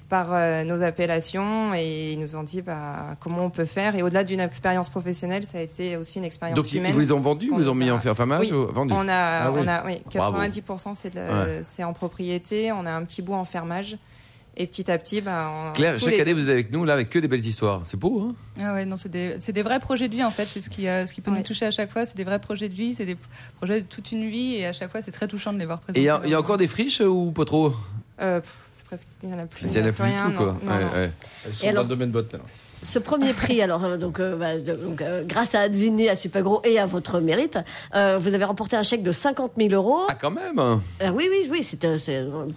par 0.09 0.29
euh, 0.33 0.65
nos 0.65 0.83
appellations, 0.83 1.75
et 1.75 2.13
ils 2.13 2.19
nous 2.21 2.35
ont 2.37 2.43
dit 2.43 2.63
bah, 2.63 3.17
comment 3.21 3.45
on 3.45 3.51
peut 3.51 3.67
faire. 3.67 3.95
Et 3.97 4.03
au-delà 4.03 4.25
d'une 4.25 4.41
expérience 4.41 4.89
professionnelle, 4.89 5.45
ça 5.45 5.59
a 5.59 5.61
été 5.61 5.97
aussi 5.97 6.19
une 6.19 6.25
expérience 6.25 6.57
Donc, 6.57 6.73
ils 6.73 6.79
humaine. 6.79 6.93
vous 6.95 7.01
les 7.01 7.13
ont 7.13 7.21
vendus, 7.21 7.51
vous 7.51 7.59
les 7.59 7.69
ont 7.69 7.75
mis 7.75 7.91
a- 7.91 7.95
en 7.95 7.99
fermage 7.99 8.51
Oui. 8.51 8.57
ou 8.57 8.73
vendus 8.73 8.95
On 8.97 9.07
a, 9.09 9.15
Ah 9.15 9.51
oui. 9.53 9.61
on 9.65 9.69
a 9.69 9.85
oui, 9.85 10.01
Bravo. 10.15 10.39
90% 10.39 10.95
c'est 10.95 11.13
de- 11.15 11.19
Ouais. 11.19 11.61
c'est 11.63 11.85
en 11.85 11.93
propriété. 11.93 12.73
On 12.73 12.87
a 12.87 12.91
un 12.93 13.03
petit 13.05 13.21
bout 13.21 13.35
en 13.35 13.45
fermage. 13.45 13.99
Et 14.61 14.67
petit 14.67 14.91
à 14.91 14.99
petit, 14.99 15.21
bah, 15.21 15.49
on, 15.69 15.73
Claire, 15.73 15.95
tous 15.95 16.01
chaque 16.07 16.15
les 16.15 16.21
année, 16.21 16.35
deux- 16.35 16.41
vous 16.41 16.47
êtes 16.49 16.53
avec 16.53 16.73
nous, 16.73 16.85
là, 16.85 16.93
avec 16.95 17.09
que 17.11 17.21
des 17.21 17.29
belles 17.29 17.47
histoires. 17.47 17.83
C'est 17.85 17.97
beau, 17.97 18.21
hein? 18.29 18.35
Ah 18.61 18.75
ouais, 18.75 18.85
non, 18.87 18.97
c'est 18.97 19.09
des, 19.09 19.37
c'est 19.39 19.53
des 19.53 19.63
vrais 19.63 19.79
projets 19.79 20.09
de 20.09 20.15
vie 20.15 20.25
en 20.25 20.33
fait. 20.33 20.47
C'est 20.47 20.61
ce 20.61 20.69
qui, 20.69 20.89
euh, 20.89 21.07
ce 21.07 21.13
qui 21.15 21.21
peut 21.21 21.31
Ouais. 21.31 21.37
nous 21.39 21.43
toucher 21.45 21.67
à 21.67 21.71
chaque 21.71 21.93
fois. 21.93 22.05
C'est 22.05 22.17
des 22.17 22.25
vrais 22.25 22.41
projets 22.41 22.69
de 22.69 22.75
vie, 22.75 22.93
c'est 22.97 23.07
des 23.07 23.17
projets 23.59 23.83
de 23.83 23.87
toute 23.87 24.11
une 24.11 24.29
vie 24.29 24.55
et 24.57 24.67
à 24.67 24.73
chaque 24.73 24.91
fois 24.91 25.01
c'est 25.01 25.13
très 25.13 25.29
touchant 25.29 25.53
de 25.53 25.59
les 25.61 25.65
voir 25.67 25.79
Et 25.79 25.93
présenter. 25.93 26.01
il 26.25 26.29
y, 26.29 26.33
y 26.33 26.35
a 26.35 26.41
encore 26.41 26.57
des 26.57 26.67
friches 26.67 27.01
euh, 27.01 27.07
ou 27.07 27.31
pas 27.31 27.45
trop? 27.45 27.73
Euh, 28.21 28.41
pff, 28.41 28.53
c'est 28.73 28.85
presque, 28.85 29.07
il 29.23 29.29
n'y 29.29 29.35
en 29.37 29.39
a 29.39 29.47
plus. 29.47 29.65
Il 29.65 29.73
y 29.73 29.81
en 29.81 29.85
a 29.87 29.93
plus 29.93 30.03
du 30.05 30.11
rien, 30.11 30.31
tout, 30.31 30.37
quoi. 30.37 30.47
non, 30.47 30.53
non, 30.65 30.73
Ouais, 30.77 30.85
non. 30.85 30.91
ouais. 30.93 31.11
Elles 31.47 31.55
sont 31.55 31.63
Et 31.63 31.67
dans 31.67 31.71
alors 31.75 31.83
le 31.85 31.89
domaine 31.91 32.11
botte 32.11 32.33
maintenant. 32.33 32.49
Ce 32.83 32.99
premier 32.99 33.33
prix, 33.35 33.61
alors 33.61 33.85
euh, 33.85 33.97
donc, 33.97 34.21
euh, 34.21 34.37
bah, 34.37 34.57
de- 34.59 34.75
donc, 34.75 35.03
euh, 35.03 35.23
grâce 35.27 35.55
à 35.55 35.61
Advini, 35.63 36.09
à 36.09 36.15
Supagro 36.15 36.61
et 36.65 36.79
à 36.79 36.87
votre 36.87 37.19
mérite, 37.21 37.59
euh, 37.95 38.19
vous 38.19 38.35
avez 38.35 38.45
remporté 38.45 38.77
un 38.77 38.83
chèque 38.83 39.03
de 39.03 39.11
50 39.13 39.53
000 39.57 39.71
euros. 39.75 40.03
Ah, 40.09 40.15
quand 40.21 40.31
même 40.31 40.81
oui, 41.13 41.29
oui, 41.31 41.49
oui, 41.51 41.63
c'est 41.69 41.85
un 41.85 41.97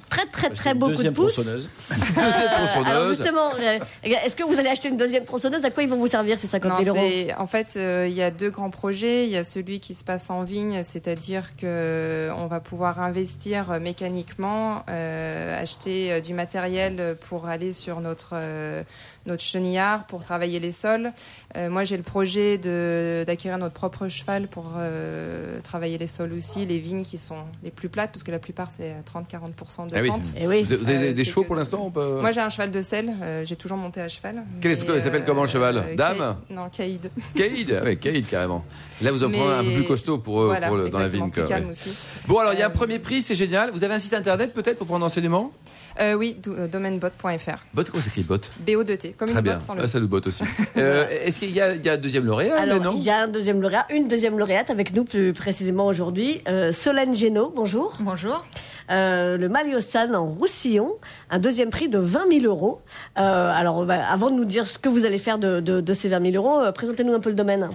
très 0.10 0.26
très 0.28 0.50
très 0.52 0.74
beau 0.74 0.86
coup 0.88 0.92
de 0.92 0.96
deuxième 0.98 1.14
pouce. 1.14 1.34
tronçonneuse. 1.34 1.70
Deuxième 1.90 2.48
Alors 2.48 2.68
tronçonneuse. 2.74 3.08
justement, 3.18 3.50
euh, 3.60 3.80
est-ce 4.04 4.36
que 4.36 4.44
vous 4.44 4.58
allez 4.60 4.70
acheter 4.70 4.90
une 4.90 4.98
deuxième 4.98 5.26
tronçonneuse? 5.26 5.66
À 5.66 5.70
quoi 5.72 5.84
ils 5.84 5.90
vont 5.90 5.98
vous 5.98 6.08
servir 6.08 6.38
ces 6.38 6.48
50 6.48 6.72
Non, 6.72 6.84
000 6.84 6.96
euros 6.98 7.08
en 7.38 7.48
fait, 7.48 7.74
euh, 7.76 8.06
il 8.10 8.14
y 8.16 8.22
a 8.22 8.30
deux 8.32 8.50
grands 8.52 8.70
projets. 8.70 9.26
Il 9.26 9.32
y 9.32 9.38
a 9.38 9.44
celui 9.44 9.80
qui 9.80 9.94
se 9.96 10.04
passe 10.04 10.30
en 10.30 10.44
vigne, 10.44 10.84
c'est-à-dire 10.84 11.56
que 11.58 11.64
euh, 11.66 12.32
on 12.38 12.46
va 12.48 12.60
pouvoir 12.60 13.02
investir 13.02 13.80
mécaniquement, 13.80 14.84
euh, 14.90 15.60
acheter 15.62 16.22
du 16.22 16.34
matériel 16.34 17.18
pour 17.30 17.48
aller 17.48 17.74
sur 17.74 18.02
notre 18.02 18.32
euh, 18.34 18.84
notre 19.26 19.44
chenillard 19.44 20.06
pour 20.08 20.24
travailler 20.24 20.60
les 20.60 20.72
sols. 20.72 21.12
Euh, 21.58 21.70
moi, 21.70 21.84
j'ai 21.84 21.98
le 21.98 22.04
projet 22.04 22.58
de 22.58 23.24
d'acquérir 23.28 23.58
notre 23.58 23.74
propre 23.74 24.08
cheval 24.08 24.48
pour 24.48 24.74
euh, 24.78 25.60
travailler 25.62 25.98
les 25.98 26.08
sols 26.08 26.34
aussi, 26.34 26.66
les 26.66 26.80
vignes 26.80 27.04
qui 27.04 27.18
sont 27.18 27.38
les 27.64 27.72
plus 27.72 27.90
plates, 27.90 28.12
parce 28.12 28.24
que 28.24 28.32
la 28.32 28.40
plupart 28.40 28.72
c'est 28.72 28.96
30-40% 29.14 29.90
de 29.90 29.96
Ah 29.96 30.02
oui. 30.02 30.08
pente. 30.08 30.28
Eh 30.38 30.48
oui. 30.48 30.64
Vous, 30.64 30.90
avez 30.90 31.10
Euh, 31.10 31.14
des, 31.14 31.24
chevaux 31.24 31.44
pour 31.44 31.56
l'instant 31.56 31.90
peut- 31.92 32.20
Moi, 32.22 32.32
j'ai 32.32 32.42
un 32.42 32.50
cheval 32.50 32.72
de 32.72 32.82
selle. 32.82 33.14
euh, 33.22 33.46
j'ai 33.46 33.56
toujours 33.56 33.78
monté 33.78 34.02
à 34.02 34.08
cheval. 34.08 34.44
Quel 34.62 34.72
est-ce 34.72 34.86
s'appelle 35.00 35.24
comment, 35.26 35.42
le 35.44 35.48
cheval 35.48 35.96
Dame 35.96 36.38
Non, 36.50 36.70
Caïd. 36.70 37.10
Caïd 37.36 37.78
Ah 37.82 37.84
ouais, 37.84 37.96
Caïd, 37.98 38.28
carrément. 38.28 38.64
Là, 39.02 39.12
vous 39.12 39.24
en 39.24 39.30
prenez 39.30 39.44
un 39.54 39.64
peu 39.64 39.72
plus 39.72 39.84
costaud 39.86 40.18
pour, 40.20 40.44
Voilà, 40.46 40.68
pour 40.68 40.78
le- 40.78 40.90
dans 40.90 41.00
la 41.00 41.08
vigne. 41.08 41.30
plus 41.32 41.42
quoi, 41.42 41.50
calme 41.50 41.66
ouais. 41.66 41.72
aussi. 41.72 41.96
Bon, 42.28 42.38
alors, 42.40 42.54
il 42.54 42.60
y 42.60 42.62
a 42.64 42.68
un 42.68 42.72
premier 42.72 43.00
prix, 43.00 43.22
c'est 43.22 43.36
génial. 43.36 43.72
Vous 43.72 43.84
avez 43.84 43.94
un 43.96 44.00
site 44.00 44.14
internet 44.14 44.54
peut-être 44.54 44.78
pour 44.78 44.88
prendre 44.88 45.06
enseignement 45.06 45.52
Euh, 46.00 46.14
oui, 46.14 46.36
do- 46.42 46.54
euh, 46.58 46.68
domainebot.fr. 46.68 47.66
Bot, 47.74 47.84
comment 47.90 48.02
s'écrit 48.02 48.24
bot 48.24 48.38
BO2T, 48.66 49.16
comme 49.16 49.30
Très 49.30 49.38
une 49.40 49.44
bien. 49.44 49.54
botte 49.54 49.62
sans 49.62 49.76
le 49.76 49.84
Ah, 49.84 49.88
ça 49.88 50.00
nous 50.00 50.08
botte 50.08 50.28
aussi. 50.28 50.44
Euh, 50.78 51.06
Est-ce 51.10 51.40
qu'il 51.40 51.52
y, 51.52 51.60
a- 51.62 51.74
il 51.76 51.86
y 51.86 51.90
a 51.90 51.94
un 51.94 51.98
deuxième 51.98 52.26
lauréat 52.26 52.56
Alors, 52.60 52.80
non 52.82 52.94
il 52.96 53.04
y 53.04 53.10
a 53.10 53.24
un 53.24 53.28
deuxième 53.28 53.62
lauréat, 53.62 53.86
une 53.90 54.08
deuxième 54.08 54.40
lauréate 54.40 54.70
avec 54.70 54.96
nous 54.96 55.04
plus 55.04 55.34
précisément 55.34 55.86
aujourd'hui, 55.86 56.42
euh, 56.48 56.72
Solène 56.72 57.14
Génaud, 57.16 57.52
bonjour. 57.56 57.94
Bonjour. 58.00 58.46
Euh, 58.90 59.38
le 59.38 59.48
Maliosan 59.50 60.14
en 60.14 60.26
Roussillon, 60.26 60.94
un 61.30 61.40
deuxième 61.40 61.70
prix 61.70 61.88
de 61.90 61.98
20 62.00 62.24
000 62.40 62.46
euros. 62.46 62.82
Euh, 63.20 63.22
alors, 63.54 63.86
bah, 63.86 64.00
avant 64.10 64.30
de 64.32 64.36
nous 64.36 64.46
dire 64.46 64.66
ce 64.66 64.78
que 64.78 64.90
vous 64.90 65.06
allez 65.06 65.18
faire 65.18 65.38
de, 65.38 65.60
de- 65.60 65.82
de 65.82 65.94
ces 65.94 66.10
20 66.10 66.32
000 66.32 66.36
euros, 66.44 66.60
euh, 66.60 66.72
présentez-nous 66.72 67.14
un 67.14 67.20
peu 67.20 67.30
le 67.30 67.36
domaine. 67.36 67.70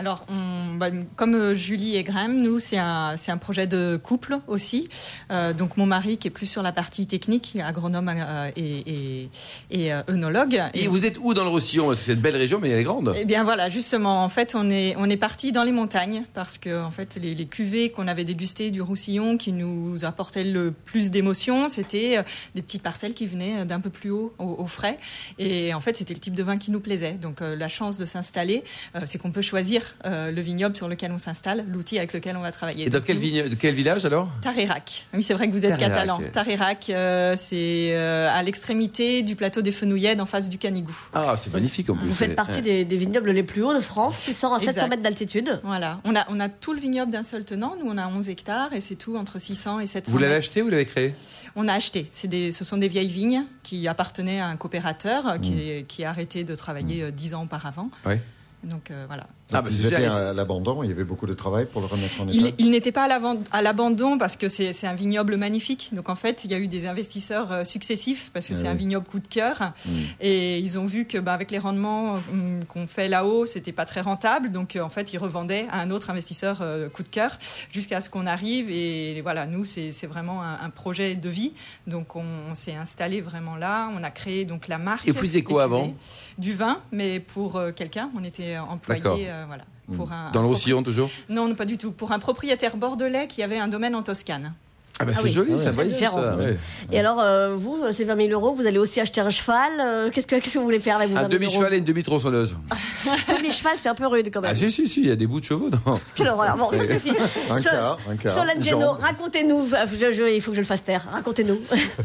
Alors, 0.00 0.24
on- 0.30 0.76
bah, 0.76 0.86
comme 1.14 1.34
euh, 1.34 1.54
Julie 1.54 1.96
et 1.96 2.02
Graham, 2.04 2.40
nous, 2.40 2.58
c'est 2.58 2.78
un, 2.78 3.18
c'est 3.18 3.30
un 3.30 3.36
projet 3.36 3.66
de 3.66 4.00
couple 4.02 4.38
aussi. 4.48 4.88
Euh, 5.30 5.52
donc, 5.52 5.76
mon 5.76 5.84
mari, 5.84 6.16
qui 6.16 6.26
est 6.26 6.30
plus 6.30 6.46
sur 6.46 6.62
la 6.62 6.72
partie 6.72 7.06
technique, 7.06 7.58
agronome 7.62 8.08
euh, 8.08 8.50
et, 8.56 8.78
et, 8.86 9.28
et, 9.70 9.92
euh, 9.92 10.00
œnologue. 10.08 10.62
Et 10.72 10.88
vous 10.88 11.04
êtes 11.04 11.18
où 11.20 11.34
dans 11.34 11.44
le 11.44 11.50
Roussillon? 11.50 11.94
C'est 11.94 12.14
une 12.14 12.20
belle 12.20 12.36
région, 12.38 12.60
mais 12.62 12.70
elle 12.70 12.78
est 12.78 12.84
grande. 12.84 13.14
Eh 13.14 13.26
bien 13.26 13.44
voilà, 13.44 13.68
justement, 13.68 14.24
en 14.24 14.30
fait, 14.30 14.54
on 14.54 14.70
est 14.70 14.94
on 14.96 15.10
est 15.10 15.18
parti 15.18 15.52
dans 15.52 15.64
les 15.64 15.72
montagnes 15.72 16.24
parce 16.32 16.56
que 16.56 16.82
en 16.82 16.90
fait, 16.90 17.18
les, 17.20 17.34
les 17.34 17.44
cuvées 17.46 17.90
qu'on 17.90 18.08
avait 18.08 18.24
dégustées 18.24 18.70
du 18.70 18.80
Roussillon, 18.80 19.36
qui 19.36 19.52
nous 19.52 20.06
apportaient 20.06 20.44
le 20.44 20.72
plus 20.72 21.10
d'émotion, 21.10 21.68
c'était 21.68 22.16
euh, 22.16 22.22
des 22.54 22.62
petites 22.62 22.82
parcelles 22.82 23.12
qui 23.12 23.26
venaient 23.26 23.66
d'un 23.66 23.80
peu 23.80 23.90
plus 23.90 24.10
haut, 24.10 24.32
au, 24.38 24.56
au 24.60 24.66
frais. 24.66 24.96
Et 25.38 25.74
en 25.74 25.80
fait, 25.80 25.94
c'était 25.98 26.14
le 26.14 26.20
type 26.20 26.32
de 26.34 26.42
vin 26.42 26.56
qui 26.56 26.70
nous 26.70 26.80
plaisait. 26.80 27.12
Donc, 27.20 27.42
euh, 27.42 27.54
la 27.54 27.68
chance 27.68 27.98
de 27.98 28.06
s'installer, 28.06 28.64
euh, 28.96 29.00
c'est 29.04 29.18
qu'on 29.18 29.30
peut 29.30 29.42
choisir 29.42 29.89
euh, 30.04 30.30
le 30.30 30.40
vignoble 30.40 30.76
sur 30.76 30.88
lequel 30.88 31.12
on 31.12 31.18
s'installe, 31.18 31.64
l'outil 31.68 31.98
avec 31.98 32.12
lequel 32.12 32.36
on 32.36 32.40
va 32.40 32.50
travailler. 32.52 32.86
Et 32.86 32.90
dans 32.90 32.98
Donc, 32.98 33.06
quel, 33.06 33.16
nous, 33.16 33.22
vigne- 33.22 33.48
de 33.48 33.54
quel 33.54 33.74
village 33.74 34.04
alors? 34.04 34.28
Tarerac. 34.42 35.06
Oui, 35.14 35.22
c'est 35.22 35.34
vrai 35.34 35.48
que 35.48 35.52
vous 35.52 35.64
êtes 35.64 35.78
Tarerac. 35.78 35.92
catalan. 35.92 36.20
Tarerac, 36.32 36.90
euh, 36.90 37.34
c'est 37.36 37.90
euh, 37.94 38.28
à 38.32 38.42
l'extrémité 38.42 39.22
du 39.22 39.36
plateau 39.36 39.62
des 39.62 39.72
Fenouillèdes, 39.72 40.20
en 40.20 40.26
face 40.26 40.48
du 40.48 40.58
Canigou. 40.58 40.96
Ah, 41.14 41.34
c'est 41.36 41.52
magnifique 41.52 41.90
en 41.90 41.96
plus. 41.96 42.06
Vous 42.06 42.12
faites 42.14 42.34
partie 42.36 42.56
ouais. 42.56 42.62
des, 42.62 42.84
des 42.84 42.96
vignobles 42.96 43.30
les 43.30 43.42
plus 43.42 43.62
hauts 43.62 43.74
de 43.74 43.80
France, 43.80 44.16
600 44.16 44.54
à 44.54 44.58
700 44.58 44.70
Exact. 44.70 44.88
mètres 44.90 45.02
d'altitude. 45.02 45.60
Voilà, 45.64 46.00
on 46.04 46.14
a, 46.16 46.24
on 46.28 46.40
a 46.40 46.48
tout 46.48 46.72
le 46.72 46.80
vignoble 46.80 47.10
d'un 47.12 47.22
seul 47.22 47.44
tenant. 47.44 47.74
Nous, 47.82 47.90
on 47.90 47.98
a 47.98 48.06
11 48.08 48.28
hectares 48.28 48.72
et 48.74 48.80
c'est 48.80 48.94
tout 48.96 49.16
entre 49.16 49.38
600 49.38 49.80
et 49.80 49.86
700 49.86 50.12
Vous 50.12 50.18
l'avez 50.18 50.34
acheté 50.36 50.62
ou 50.62 50.66
vous 50.66 50.70
l'avez 50.70 50.86
créé? 50.86 51.14
On 51.56 51.66
a 51.68 51.72
acheté. 51.74 52.06
C'est 52.12 52.28
des, 52.28 52.52
ce 52.52 52.64
sont 52.64 52.76
des 52.76 52.88
vieilles 52.88 53.08
vignes 53.08 53.44
qui 53.62 53.88
appartenaient 53.88 54.40
à 54.40 54.46
un 54.46 54.56
coopérateur 54.56 55.10
Mmh. 55.36 55.40
qui, 55.40 55.84
qui 55.88 56.04
a 56.04 56.10
arrêté 56.10 56.44
de 56.44 56.54
travailler 56.54 57.02
euh, 57.02 57.10
10 57.10 57.34
ans 57.34 57.42
auparavant. 57.44 57.90
Ouais. 58.06 58.20
Donc 58.64 58.90
euh, 58.90 59.04
voilà. 59.06 59.26
Ah, 59.52 59.62
bah, 59.62 59.68
Ils 59.70 59.86
étaient 59.86 60.04
à 60.04 60.32
l'abandon, 60.32 60.82
il 60.82 60.88
y 60.88 60.92
avait 60.92 61.04
beaucoup 61.04 61.26
de 61.26 61.34
travail 61.34 61.66
pour 61.66 61.80
le 61.80 61.86
remettre 61.86 62.20
en 62.20 62.28
état. 62.28 62.36
Il, 62.36 62.54
il 62.58 62.70
n'était 62.70 62.92
pas 62.92 63.08
à 63.50 63.62
l'abandon 63.62 64.18
parce 64.18 64.36
que 64.36 64.48
c'est 64.48 64.86
un 64.86 64.94
vignoble 64.94 65.36
magnifique. 65.36 65.90
Donc 65.92 66.08
en 66.08 66.14
fait, 66.14 66.44
il 66.44 66.50
y 66.50 66.54
a 66.54 66.58
eu 66.58 66.68
des 66.68 66.86
investisseurs 66.86 67.52
euh, 67.52 67.64
successifs 67.64 68.30
parce 68.32 68.46
que 68.46 68.54
Ah 68.54 68.56
c'est 68.56 68.68
un 68.68 68.74
vignoble 68.74 69.06
coup 69.06 69.18
de 69.18 69.28
cœur. 69.28 69.72
Mm. 69.84 69.90
Et 70.20 70.58
ils 70.58 70.78
ont 70.78 70.86
vu 70.86 71.06
que 71.06 71.18
bah, 71.18 71.32
avec 71.32 71.50
les 71.50 71.58
rendements 71.58 72.14
hum, 72.14 72.64
qu'on 72.68 72.86
fait 72.86 73.08
là-haut, 73.08 73.46
c'était 73.46 73.72
pas 73.72 73.84
très 73.84 74.00
rentable. 74.00 74.50
Donc 74.52 74.76
euh, 74.76 74.82
en 74.82 74.90
fait, 74.90 75.12
ils 75.12 75.18
revendaient 75.18 75.66
à 75.70 75.80
un 75.80 75.90
autre 75.90 76.10
investisseur 76.10 76.58
euh, 76.60 76.88
coup 76.88 77.02
de 77.02 77.08
cœur 77.08 77.38
jusqu'à 77.72 78.00
ce 78.00 78.10
qu'on 78.10 78.26
arrive. 78.26 78.70
Et 78.70 79.20
voilà, 79.22 79.46
nous, 79.46 79.64
c'est 79.64 80.06
vraiment 80.06 80.42
un, 80.42 80.58
un 80.62 80.70
projet 80.70 81.14
de 81.14 81.28
vie. 81.28 81.52
Donc 81.86 82.16
on, 82.16 82.24
on 82.50 82.54
s'est 82.54 82.74
installé 82.74 83.20
vraiment 83.20 83.56
là. 83.56 83.90
On 83.96 84.02
a 84.02 84.10
créé 84.10 84.44
donc 84.44 84.68
la 84.68 84.78
marque. 84.78 85.08
Et 85.08 85.10
vous 85.12 85.18
faisiez 85.18 85.42
quoi 85.42 85.64
avant 85.64 85.94
Du 86.38 86.52
vin, 86.52 86.80
mais 86.92 87.20
pour 87.20 87.60
quelqu'un. 87.74 88.10
On 88.16 88.24
était 88.24 88.58
employé. 88.58 89.28
Euh, 89.40 89.46
voilà. 89.46 89.64
Pour 89.96 90.12
un, 90.12 90.30
Dans 90.30 90.42
le 90.42 90.48
Roussillon 90.48 90.82
toujours? 90.82 91.10
Non, 91.28 91.54
pas 91.54 91.64
du 91.64 91.78
tout. 91.78 91.92
Pour 91.92 92.12
un 92.12 92.18
propriétaire 92.18 92.76
bordelais 92.76 93.26
qui 93.26 93.42
avait 93.42 93.58
un 93.58 93.68
domaine 93.68 93.94
en 93.94 94.02
Toscane. 94.02 94.54
Ah, 95.00 95.04
bah 95.06 95.12
Ah 95.14 95.18
c'est 95.18 95.24
oui. 95.28 95.32
joli, 95.32 95.52
Ah 95.54 95.62
ça 95.64 95.70
voyage, 95.72 95.92
Différent. 95.94 96.16
ça. 96.20 96.36
ouais. 96.36 96.56
Et 96.92 96.98
alors, 97.00 97.20
euh, 97.20 97.54
vous, 97.56 97.78
euh, 97.82 97.90
ces 97.92 98.04
20 98.04 98.16
000 98.16 98.28
euros, 98.30 98.54
vous 98.54 98.66
allez 98.66 98.78
aussi 98.78 99.00
acheter 99.00 99.20
un 99.20 99.30
cheval. 99.30 99.70
euh, 99.80 100.10
Qu'est-ce 100.12 100.26
que, 100.26 100.36
qu'est-ce 100.36 100.54
que 100.54 100.58
vous 100.58 100.64
voulez 100.64 100.78
faire 100.78 100.96
avec 100.96 101.08
vos 101.08 101.14
20 101.14 101.20
Un 101.20 101.28
000 101.28 101.32
euros 101.32 101.38
demi-cheval 101.40 101.74
et 101.74 101.78
une 101.78 101.84
demi-tronçonneuse. 101.84 102.54
Demi-cheval, 103.28 103.72
c'est 103.76 103.88
un 103.88 103.94
peu 103.94 104.06
rude 104.06 104.30
quand 104.32 104.40
même. 104.40 104.50
Ah, 104.52 104.56
si, 104.56 104.70
si, 104.70 104.86
si, 104.86 105.00
il 105.00 105.08
y 105.08 105.10
a 105.10 105.16
des 105.16 105.26
bouts 105.26 105.40
de 105.40 105.44
chevaux. 105.46 105.70
Quelle 106.14 106.28
horreur. 106.28 106.56
Bon, 106.56 106.70
ça 106.70 106.86
suffit. 106.86 107.10
Un 107.50 107.60
quart, 107.60 107.98
quart. 108.22 108.46
Jambes. 108.60 108.98
racontez-nous. 109.00 109.62
Enfin, 109.62 109.84
je- 109.86 110.12
je- 110.12 110.34
il 110.34 110.40
faut 110.40 110.50
que 110.50 110.56
je 110.56 110.60
le 110.62 110.66
fasse 110.66 110.84
taire. 110.84 111.06
Racontez-nous. 111.10 111.58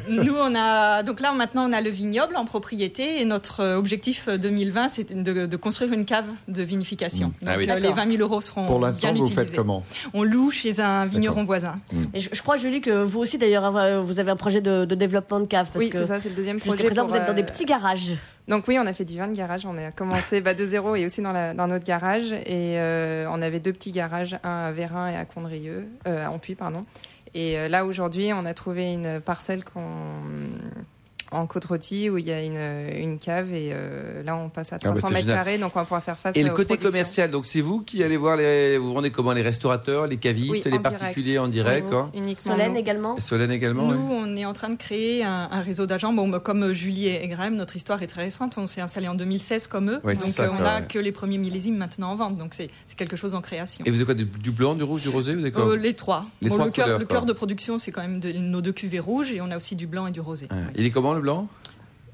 Nous, 0.10 0.34
on 0.40 0.56
a 0.56 1.04
donc 1.04 1.20
là 1.20 1.34
maintenant 1.34 1.70
on 1.70 1.74
a 1.74 1.82
le 1.82 1.90
vignoble 1.90 2.36
en 2.38 2.46
propriété 2.46 3.20
et 3.22 3.26
notre 3.26 3.60
euh, 3.62 3.78
objectif 3.78 4.26
euh, 4.28 4.38
2020 4.38 4.90
c'est 4.90 5.12
de, 5.24 5.46
de 5.46 5.58
construire 5.58 5.92
une 5.94 6.06
cave 6.06 6.26
de 6.48 6.64
vinification. 6.64 7.34
Ah 7.46 7.52
Donc 7.52 7.58
oui. 7.58 7.70
euh, 7.70 7.76
les 7.76 7.82
D'accord. 7.82 7.96
20 7.98 8.12
000 8.18 8.22
euros 8.22 8.42
seront 8.42 8.66
Pour 8.66 8.80
l'instant, 8.80 9.12
bien 9.12 9.22
vous 9.22 9.28
utilisés. 9.30 9.48
faites 9.48 9.56
comment 9.56 9.84
On 10.14 10.24
loue 10.24 10.52
chez 10.52 10.80
un 10.80 11.06
vigneron 11.06 11.44
voisin. 11.44 11.76
Et 12.14 12.20
je, 12.20 12.30
je 12.32 12.42
crois, 12.42 12.56
Julie, 12.58 12.82
que 12.86 13.04
vous 13.04 13.20
aussi, 13.20 13.38
d'ailleurs, 13.38 13.76
euh, 13.76 14.00
vous 14.00 14.20
avez 14.20 14.32
un 14.32 14.36
projet 14.36 14.62
de, 14.62 14.86
de 14.86 14.96
développement 14.96 15.40
de 15.40 15.48
cave. 15.48 15.70
Parce 15.72 15.84
Oui, 15.84 15.90
c'est 15.92 16.06
ça, 16.06 16.20
c'est 16.20 16.30
le 16.30 16.36
deuxième 16.36 16.58
Jusqu'à 16.58 16.70
projet. 16.74 16.86
présent, 16.86 17.02
pour, 17.04 17.12
vous 17.12 17.18
êtes 17.18 17.28
dans 17.28 17.34
des 17.34 17.42
euh, 17.42 17.46
petits 17.46 17.66
garages. 17.66 18.14
Donc 18.48 18.68
oui, 18.68 18.78
on 18.80 18.86
a 18.86 18.94
fait 18.94 19.06
du 19.06 19.18
vin 19.18 19.28
de 19.28 19.36
garage. 19.36 19.66
On 19.66 19.78
a 19.78 19.92
commencé 19.92 20.40
bah, 20.40 20.54
de 20.54 20.66
zéro 20.66 20.96
et 20.96 21.06
aussi 21.06 21.22
dans, 21.22 21.32
la, 21.32 21.54
dans 21.54 21.68
notre 21.68 21.86
garage. 21.86 22.32
Et 22.32 22.78
euh, 22.80 23.26
on 23.30 23.42
avait 23.42 23.60
deux 23.60 23.74
petits 23.74 23.92
garages, 23.92 24.38
un 24.44 24.66
à 24.66 24.72
Vérin 24.72 25.08
et 25.10 25.16
à 25.16 25.26
Condrieu, 25.26 25.88
euh, 26.08 26.26
à 26.26 26.30
Ampuy, 26.30 26.56
pardon. 26.56 26.86
Et 27.34 27.68
là 27.68 27.84
aujourd'hui, 27.86 28.32
on 28.34 28.46
a 28.46 28.54
trouvé 28.54 28.94
une 28.94 29.20
parcelle 29.20 29.66
qu'on 29.66 29.82
en 31.32 31.48
côte 31.48 31.66
rôtie 31.66 32.10
où 32.10 32.18
il 32.18 32.26
y 32.26 32.32
a 32.32 32.42
une, 32.44 33.02
une 33.04 33.18
cave 33.20 33.52
et 33.54 33.72
euh, 33.74 34.24
là 34.24 34.36
on 34.36 34.50
passe 34.50 34.74
à 34.74 34.78
bah, 34.78 34.92
300 34.92 35.08
c'est 35.08 35.14
mètres 35.14 35.26
génial. 35.26 35.38
carrés 35.44 35.58
donc 35.58 35.72
on 35.76 35.80
va 35.80 35.86
pouvoir 35.86 36.04
faire 36.04 36.18
face 36.18 36.36
Et 36.36 36.44
le 36.44 36.50
côté 36.50 36.66
productions. 36.66 36.90
commercial, 36.92 37.32
donc 37.32 37.46
c'est 37.46 37.62
vous 37.62 37.82
qui 37.82 38.04
allez 38.04 38.18
voir 38.18 38.38
les, 38.38 38.78
vous 38.78 38.88
vous 38.90 38.94
rendez 38.94 39.12
comment 39.12 39.34
les 39.34 39.42
restaurateurs, 39.42 40.08
les 40.08 40.18
cavistes, 40.18 40.52
Oui, 40.52 40.62
les 40.66 40.78
en 40.78 40.82
particuliers 40.82 41.24
direct. 41.34 41.46
en 41.46 41.48
direct, 41.48 41.88
Oui. 41.92 42.20
Uniquement 42.22 42.54
Solène 42.54 42.74
nous. 42.74 42.78
également? 42.80 43.18
Et 43.18 43.22
Solène 43.22 43.52
également. 43.52 43.88
Nous, 43.88 43.98
on 44.12 44.36
est 44.36 44.46
en 44.46 44.54
train 44.54 44.70
de 44.70 44.76
créer 44.78 45.24
un, 45.24 45.50
un 45.52 45.62
réseau 45.62 45.86
d'agents. 45.86 46.14
Bon, 46.14 46.28
bah, 46.28 46.40
comme 46.40 46.72
Julie 46.74 47.08
et 47.08 47.28
Graham, 47.28 47.56
notre 47.56 47.76
histoire 47.76 48.02
est 48.04 48.08
très 48.08 48.24
récente. 48.24 48.56
On 48.58 48.68
s'est 48.68 48.82
installé 48.82 49.08
en 49.08 49.16
2016 49.16 49.68
comme 49.68 49.90
eux. 49.92 50.00
Donc, 50.04 50.16
ça, 50.18 50.44
euh, 50.44 50.50
on 50.58 50.62
n'a 50.62 50.80
ouais. 50.82 50.86
que 50.88 51.00
les 51.00 51.12
premiers 51.12 51.38
millésimes 51.38 51.78
maintenant 51.78 52.12
en 52.12 52.16
vente. 52.16 52.38
Donc, 52.38 52.54
c'est 52.54 52.70
quelque 52.96 53.16
chose 53.16 53.34
en 53.34 53.42
création. 53.42 53.84
Et 53.86 53.90
vous 53.90 53.98
avez 53.98 54.06
quoi 54.06 54.14
du, 54.14 54.26
du 54.26 54.52
blanc, 54.52 54.76
du 54.76 54.84
rouge, 54.84 55.02
du 55.02 55.10
rosé, 55.10 55.34
vous 55.34 55.42
avez 55.42 55.52
quoi 55.52 55.68
Euh, 55.68 55.76
les 55.76 55.94
trois. 55.94 56.26
Les 56.42 56.50
Bon, 56.50 56.56
trois 56.56 56.66
le 56.68 57.06
cœur, 57.06 57.26
de 57.26 57.34
production, 57.34 57.78
c'est 57.78 57.92
quand 57.92 58.02
même 58.02 58.20
de- 58.20 58.32
nos 58.32 58.62
deux 58.62 58.72
cuvées 58.74 59.00
rouges 59.00 59.32
et 59.34 59.42
on 59.42 59.50
a 59.52 59.58
aussi 59.58 59.76
du 59.76 59.88
blanc 59.88 60.06
et 60.08 60.12
du 60.12 60.20
rosé. 60.22 60.48
Il 60.76 60.86
est 60.86 60.92
comment 60.92 61.15
le 61.16 61.22
blanc? 61.22 61.48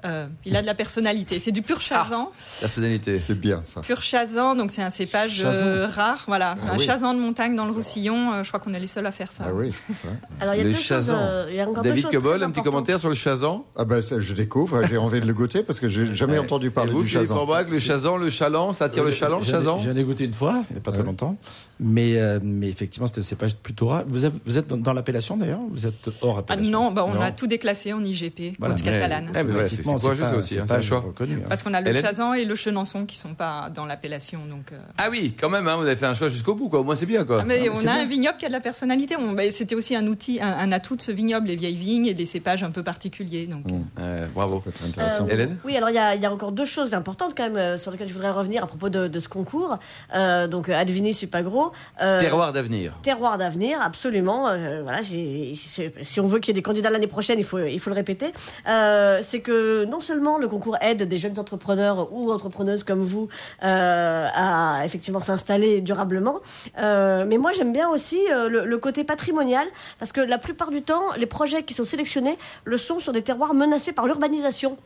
Euh, 0.05 0.27
il 0.45 0.55
a 0.55 0.61
de 0.61 0.65
la 0.67 0.73
personnalité. 0.73 1.39
C'est 1.39 1.51
du 1.51 1.61
pur 1.61 1.79
chazan. 1.81 2.31
Personnalité. 2.59 3.19
C'est 3.19 3.39
bien 3.39 3.61
ça. 3.65 3.81
Pur 3.81 4.01
chazan, 4.01 4.55
donc 4.55 4.71
c'est 4.71 4.81
un 4.81 4.89
cépage 4.89 5.43
euh, 5.45 5.87
rare. 5.87 6.23
Voilà, 6.27 6.55
c'est 6.57 6.65
Ah 6.69 6.73
un 6.73 6.77
oui. 6.77 6.83
chazan 6.85 7.13
de 7.13 7.19
montagne 7.19 7.55
dans 7.55 7.65
le 7.65 7.71
Roussillon. 7.71 8.33
Euh, 8.33 8.43
je 8.43 8.47
crois 8.49 8.59
qu'on 8.59 8.73
est 8.73 8.79
les 8.79 8.87
seuls 8.87 9.05
à 9.05 9.11
faire 9.11 9.31
ça. 9.31 9.45
Ah 9.47 9.53
oui, 9.53 9.71
c'est 9.87 10.07
vrai. 10.07 10.17
Alors 10.39 10.53
il 10.55 10.57
y 10.57 10.61
a 10.61 10.63
Le 10.63 10.69
deux 10.71 10.75
choses. 10.75 10.85
chazan. 10.85 11.17
euh, 11.17 11.47
il 11.49 11.55
y 11.55 11.59
a 11.59 11.67
encore 11.67 11.83
deux 11.83 11.89
David 11.89 12.03
très 12.09 12.43
un 12.43 12.49
petit 12.51 12.61
commentaire 12.61 12.99
sur 12.99 13.09
le 13.09 13.15
chazan 13.15 13.65
Ah 13.75 13.85
ben 13.85 14.01
ça, 14.01 14.19
je 14.19 14.33
découvre, 14.33 14.81
j'ai 14.89 14.97
envie 14.97 15.21
de 15.21 15.25
le 15.27 15.33
goûter 15.33 15.63
parce 15.63 15.79
que 15.79 15.87
j'ai 15.87 16.15
jamais 16.15 16.37
entendu 16.39 16.71
parler 16.71 16.91
Et 16.91 16.95
vous, 16.95 17.03
du 17.03 17.09
chazan. 17.09 17.45
Le 17.69 17.79
chazan, 17.79 18.17
le 18.17 18.29
chaland, 18.29 18.73
ça 18.73 18.85
attire 18.85 19.03
le 19.03 19.11
chaland, 19.11 19.39
le 19.39 19.45
chazan 19.45 19.77
J'en 19.79 19.95
ai 19.95 20.03
goûté 20.03 20.25
une 20.25 20.33
fois, 20.33 20.63
il 20.69 20.73
n'y 20.73 20.77
a 20.79 20.81
pas 20.81 20.91
très 20.91 21.03
longtemps. 21.03 21.35
Mais, 21.83 22.19
euh, 22.19 22.39
mais 22.43 22.69
effectivement, 22.69 23.07
c'était 23.07 23.21
un 23.21 23.23
cépage 23.23 23.55
plutôt 23.55 23.87
rare. 23.87 24.03
Vous, 24.05 24.23
avez- 24.25 24.37
vous 24.45 24.57
êtes 24.59 24.67
dans, 24.67 24.77
dans 24.77 24.93
l'appellation 24.93 25.35
d'ailleurs 25.35 25.61
Vous 25.71 25.87
êtes 25.87 26.09
hors 26.21 26.37
Ah 26.37 26.39
appellation 26.41 26.71
non, 26.71 26.91
bah, 26.91 27.03
on 27.07 27.15
Non. 27.15 27.21
a 27.21 27.31
tout 27.31 27.47
déclassé 27.47 27.91
en 27.91 28.03
IGP, 28.03 28.53
Voilà. 28.59 28.75
Côte 28.75 28.83
Cascalane. 28.83 29.29
Eh, 29.29 29.43
mais 29.43 29.51
voilà, 29.51 29.65
c'est 29.97 30.07
pas 30.15 30.33
aussi, 30.35 30.59
hein, 30.59 30.65
c'est 30.67 30.73
un 30.73 30.81
choix. 30.81 30.99
reconnu, 30.99 31.35
hein. 31.41 31.45
Parce 31.49 31.63
qu'on 31.63 31.73
a 31.73 31.81
le 31.81 31.87
Hélène 31.89 32.03
chazan 32.03 32.33
et 32.33 32.45
le 32.45 32.55
chenançon 32.55 33.05
qui 33.05 33.17
sont 33.17 33.33
pas 33.33 33.69
dans 33.73 33.85
l'appellation. 33.85 34.39
Donc, 34.49 34.71
euh. 34.71 34.77
Ah 34.97 35.07
oui, 35.09 35.33
quand 35.39 35.49
même, 35.49 35.67
hein, 35.67 35.75
vous 35.77 35.83
avez 35.85 35.95
fait 35.95 36.05
un 36.05 36.13
choix 36.13 36.27
jusqu'au 36.29 36.55
bout, 36.55 36.69
quoi. 36.69 36.79
Au 36.79 36.83
moins, 36.83 36.95
c'est 36.95 37.05
bien, 37.05 37.23
quoi. 37.25 37.39
Ah, 37.41 37.45
mais 37.45 37.61
mais 37.61 37.69
on 37.69 37.73
a 37.77 37.81
bien. 37.81 37.93
un 38.01 38.05
vignoble 38.05 38.37
qui 38.37 38.45
a 38.45 38.47
de 38.49 38.53
la 38.53 38.59
personnalité. 38.59 39.15
On- 39.17 39.31
bah, 39.33 39.49
C'était 39.51 39.75
aussi 39.75 39.95
un 39.95 40.07
outil, 40.07 40.39
un, 40.41 40.51
un 40.51 40.71
atout 40.71 40.95
de 40.95 41.01
ce 41.01 41.11
vignoble, 41.11 41.47
les 41.47 41.55
vieilles 41.55 41.75
vignes 41.75 42.05
et 42.07 42.13
des 42.13 42.25
cépages 42.25 42.63
un 42.63 42.71
peu 42.71 42.83
particuliers. 42.83 43.47
Donc, 43.47 43.65
Mm. 43.65 43.81
Euh, 43.99 44.27
bravo. 44.33 44.63
Intéressant. 44.87 45.25
Euh, 45.27 45.31
Hélène 45.31 45.57
Oui, 45.65 45.75
alors 45.77 45.89
il 45.89 45.95
y, 45.95 45.99
a- 45.99 46.15
il 46.15 46.21
y 46.21 46.25
a 46.25 46.31
encore 46.31 46.51
deux 46.51 46.65
choses 46.65 46.93
importantes 46.93 47.33
quand 47.35 47.43
même 47.43 47.57
euh, 47.57 47.77
sur 47.77 47.91
lesquelles 47.91 48.07
je 48.07 48.13
voudrais 48.13 48.31
revenir 48.31 48.63
à 48.63 48.67
propos 48.67 48.89
de, 48.89 49.07
de 49.07 49.19
ce 49.19 49.29
concours. 49.29 49.77
Euh, 50.15 50.47
donc 50.47 50.69
Advini 50.69 51.13
Supagro. 51.13 51.71
euh, 52.01 52.19
Terroir 52.19 52.51
d'avenir. 52.53 52.93
Terroir 53.03 53.37
d'avenir, 53.37 53.79
absolument. 53.81 54.47
Euh, 54.49 54.81
voilà, 54.83 55.01
si 55.03 56.19
on 56.19 56.27
veut 56.27 56.39
qu'il 56.39 56.49
y 56.49 56.57
ait 56.57 56.59
des 56.59 56.63
candidats 56.63 56.89
l'année 56.89 57.07
prochaine, 57.07 57.39
il 57.39 57.45
faut, 57.45 57.59
il 57.59 57.79
faut 57.79 57.89
le 57.89 57.95
répéter. 57.95 58.31
Euh, 58.67 59.19
c'est 59.21 59.41
que 59.41 59.80
non 59.85 59.99
seulement 59.99 60.37
le 60.37 60.47
concours 60.47 60.77
aide 60.81 61.03
des 61.03 61.17
jeunes 61.17 61.39
entrepreneurs 61.39 62.11
ou 62.11 62.31
entrepreneuses 62.31 62.83
comme 62.83 63.01
vous 63.01 63.27
euh, 63.63 64.27
à 64.33 64.81
effectivement 64.85 65.19
s'installer 65.19 65.81
durablement, 65.81 66.39
euh, 66.77 67.25
mais 67.27 67.37
moi 67.37 67.51
j'aime 67.51 67.73
bien 67.73 67.89
aussi 67.89 68.19
euh, 68.31 68.49
le, 68.49 68.65
le 68.65 68.77
côté 68.77 69.03
patrimonial 69.03 69.67
parce 69.99 70.11
que 70.11 70.21
la 70.21 70.37
plupart 70.37 70.71
du 70.71 70.81
temps, 70.81 71.01
les 71.17 71.25
projets 71.25 71.63
qui 71.63 71.73
sont 71.73 71.83
sélectionnés 71.83 72.37
le 72.65 72.77
sont 72.77 72.99
sur 72.99 73.13
des 73.13 73.21
terroirs 73.21 73.53
menacés 73.53 73.93
par 73.93 74.07
l'urbanisation. 74.07 74.77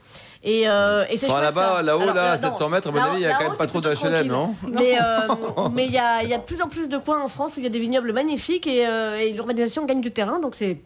Et, 0.48 0.70
euh, 0.70 1.06
et 1.10 1.18
c'est 1.18 1.26
Enfin, 1.26 1.42
là-bas, 1.42 1.82
là-haut, 1.82 2.06
là, 2.06 2.34
à 2.34 2.36
euh, 2.36 2.42
non, 2.42 2.52
700 2.52 2.70
mètres, 2.70 2.88
à 2.90 2.92
mon 2.92 3.02
avis, 3.02 3.16
il 3.18 3.22
y 3.22 3.26
a 3.26 3.34
quand 3.34 3.46
même 3.46 3.58
pas 3.58 3.66
trop 3.66 3.82
tranquille. 3.82 4.28
non 4.30 4.54
Mais 4.72 4.96
euh, 5.02 5.28
il 5.76 5.92
y 5.92 5.98
a, 5.98 6.22
il 6.22 6.30
y 6.30 6.36
a 6.36 6.38
de 6.38 6.44
plus 6.44 6.62
en 6.62 6.68
plus 6.68 6.88
de 6.88 7.00
coins 7.00 7.20
en 7.24 7.28
France 7.28 7.54
où 7.58 7.60
il 7.60 7.64
y 7.64 7.66
a 7.66 7.70
des 7.70 7.80
vignobles 7.80 8.14
magnifiques 8.14 8.68
et, 8.68 8.86
euh, 8.88 9.18
et 9.18 9.32
l'urbanisation 9.34 9.86
gagne 9.88 10.02
du 10.02 10.12
terrain, 10.12 10.40
donc 10.40 10.54
c'est 10.54 10.78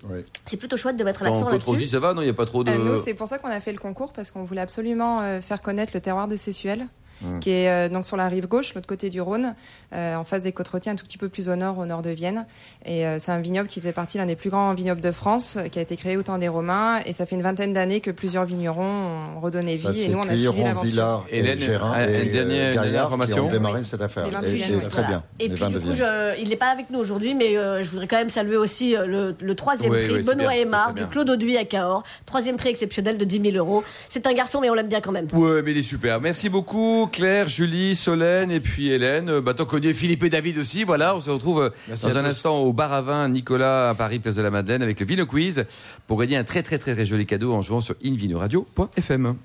plutôt 0.57 0.77
chouette 0.77 0.95
de 0.95 1.03
mettre 1.03 1.23
En 1.23 1.25
l'accent 1.25 1.49
là-dessus. 1.49 1.87
ça 1.87 1.99
va, 1.99 2.13
non 2.13 2.21
Il 2.21 2.25
n'y 2.25 2.31
a 2.31 2.33
pas 2.33 2.45
trop 2.45 2.63
de. 2.63 2.71
Euh, 2.71 2.77
nous, 2.77 2.95
c'est 2.95 3.13
pour 3.13 3.27
ça 3.27 3.37
qu'on 3.37 3.49
a 3.49 3.59
fait 3.59 3.73
le 3.73 3.79
concours 3.79 4.13
parce 4.13 4.31
qu'on 4.31 4.43
voulait 4.43 4.61
absolument 4.61 5.19
euh, 5.21 5.41
faire 5.41 5.61
connaître 5.61 5.91
le 5.93 5.99
terroir 5.99 6.29
de 6.29 6.37
Sessuel, 6.37 6.87
Mm. 7.21 7.39
qui 7.39 7.49
est 7.51 7.69
euh, 7.69 7.89
donc 7.89 8.05
sur 8.05 8.15
la 8.17 8.27
rive 8.27 8.47
gauche, 8.47 8.73
l'autre 8.73 8.87
côté 8.87 9.09
du 9.09 9.19
Rhône, 9.19 9.53
euh, 9.93 10.15
en 10.15 10.23
face 10.23 10.43
des 10.43 10.51
côtes 10.51 10.69
rôties, 10.69 10.89
un 10.89 10.95
tout 10.95 11.05
petit 11.05 11.17
peu 11.17 11.27
plus 11.29 11.49
au 11.49 11.55
nord, 11.55 11.77
au 11.77 11.85
nord 11.85 12.01
de 12.01 12.09
Vienne. 12.11 12.45
Et 12.85 13.05
euh, 13.05 13.17
c'est 13.19 13.31
un 13.31 13.39
vignoble 13.39 13.67
qui 13.67 13.79
faisait 13.81 13.91
partie 13.91 14.17
l'un 14.17 14.25
des 14.25 14.35
plus 14.35 14.49
grands 14.49 14.73
vignobles 14.73 15.01
de 15.01 15.11
France, 15.11 15.57
qui 15.71 15.79
a 15.79 15.81
été 15.81 15.97
créé 15.97 16.15
au 16.17 16.23
temps 16.23 16.37
des 16.37 16.47
Romains. 16.47 16.99
Et 17.05 17.11
ça 17.13 17.25
fait 17.25 17.35
une 17.35 17.41
vingtaine 17.41 17.73
d'années 17.73 17.99
que 17.99 18.11
plusieurs 18.11 18.45
vignerons 18.45 19.35
ont 19.37 19.39
redonné 19.41 19.77
Ça, 19.77 19.91
vie. 19.91 20.03
Et 20.03 20.09
nous, 20.09 20.19
on 20.19 20.23
a 20.29 20.35
suivi 20.37 20.63
l'aventure. 20.63 20.83
Villard 20.83 21.25
et 21.29 21.39
Hélène, 21.39 21.59
Gérin 21.59 21.93
et 21.99 22.03
euh, 22.03 22.07
dernière- 22.07 22.45
dernière 22.73 22.73
Gaillard 22.83 23.09
qui 23.27 23.39
ont 23.39 23.51
démarré 23.51 23.79
Oui. 23.79 23.85
cette 23.85 24.01
affaire. 24.01 24.25
Et 24.25 24.29
oui. 24.29 24.61
très 24.89 25.01
Voilà. 25.01 25.07
bien. 25.07 25.23
Et 25.39 25.47
les 25.47 25.55
puis 25.55 25.65
du 25.67 25.79
coup, 25.79 25.93
je- 25.93 26.39
il 26.41 26.49
n'est 26.49 26.55
pas 26.55 26.67
avec 26.69 26.89
nous 26.89 26.99
aujourd'hui, 26.99 27.35
mais 27.35 27.57
euh, 27.57 27.83
je 27.83 27.89
voudrais 27.89 28.07
quand 28.07 28.17
même 28.17 28.29
saluer 28.29 28.57
aussi 28.57 28.95
le, 28.97 29.35
le 29.39 29.55
troisième 29.55 29.91
Oui, 29.91 30.03
prix 30.07 30.13
oui, 30.17 30.23
Benoît 30.23 30.55
Aymar 30.55 30.93
du 30.93 31.05
Claude 31.07 31.29
Auduit 31.29 31.57
à 31.57 31.65
Cahors. 31.65 32.03
Troisième 32.25 32.57
prix 32.57 32.69
exceptionnel 32.69 33.17
de 33.17 33.25
10 33.25 33.51
000 33.51 33.57
euros. 33.57 33.83
C'est 34.07 34.25
un 34.27 34.33
garçon, 34.33 34.61
mais 34.61 34.69
on 34.69 34.73
l'aime 34.73 34.87
bien 34.87 35.01
quand 35.01 35.11
même. 35.11 35.27
Ouais, 35.33 35.61
mais 35.61 35.71
il 35.71 35.77
est 35.77 35.83
super. 35.83 36.21
Merci 36.21 36.49
beaucoup, 36.49 37.08
Claire, 37.11 37.47
Julie, 37.49 37.95
Solène 37.95 38.51
et 38.51 38.59
puis 38.59 38.89
Hélène. 38.89 39.39
Bah, 39.39 39.53
tant 39.53 39.65
qu'on 39.65 39.79
y 39.79 39.87
est, 39.87 39.93
Philippe 39.93 40.23
et 40.23 40.29
David 40.29 40.57
aussi. 40.57 40.83
Voilà, 40.83 41.15
on 41.15 41.21
se 41.21 41.29
retrouve 41.29 41.61
euh, 41.63 41.69
Merci 41.87 42.05
dans 42.05 42.17
un 42.17 42.21
tous. 42.23 42.27
instant 42.29 42.57
au 42.59 42.73
bar 42.73 42.93
à 42.93 43.01
vin 43.01 43.27
Nicolas 43.29 43.89
à 43.89 43.95
Paris, 43.95 44.19
place 44.19 44.35
de 44.35 44.41
la 44.41 44.49
Madeleine, 44.51 44.81
avec 44.81 44.99
le 44.99 45.05
Vino 45.05 45.25
Quiz 45.25 45.65
pour 46.07 46.19
gagner 46.19 46.37
un 46.37 46.43
très 46.43 46.63
très 46.63 46.77
très, 46.77 46.93
très 46.93 47.05
joli 47.05 47.25
cadeau 47.25 47.53
en 47.53 47.61
jouant 47.61 47.81
sur 47.81 47.95
invinoradio.fm. 48.05 49.35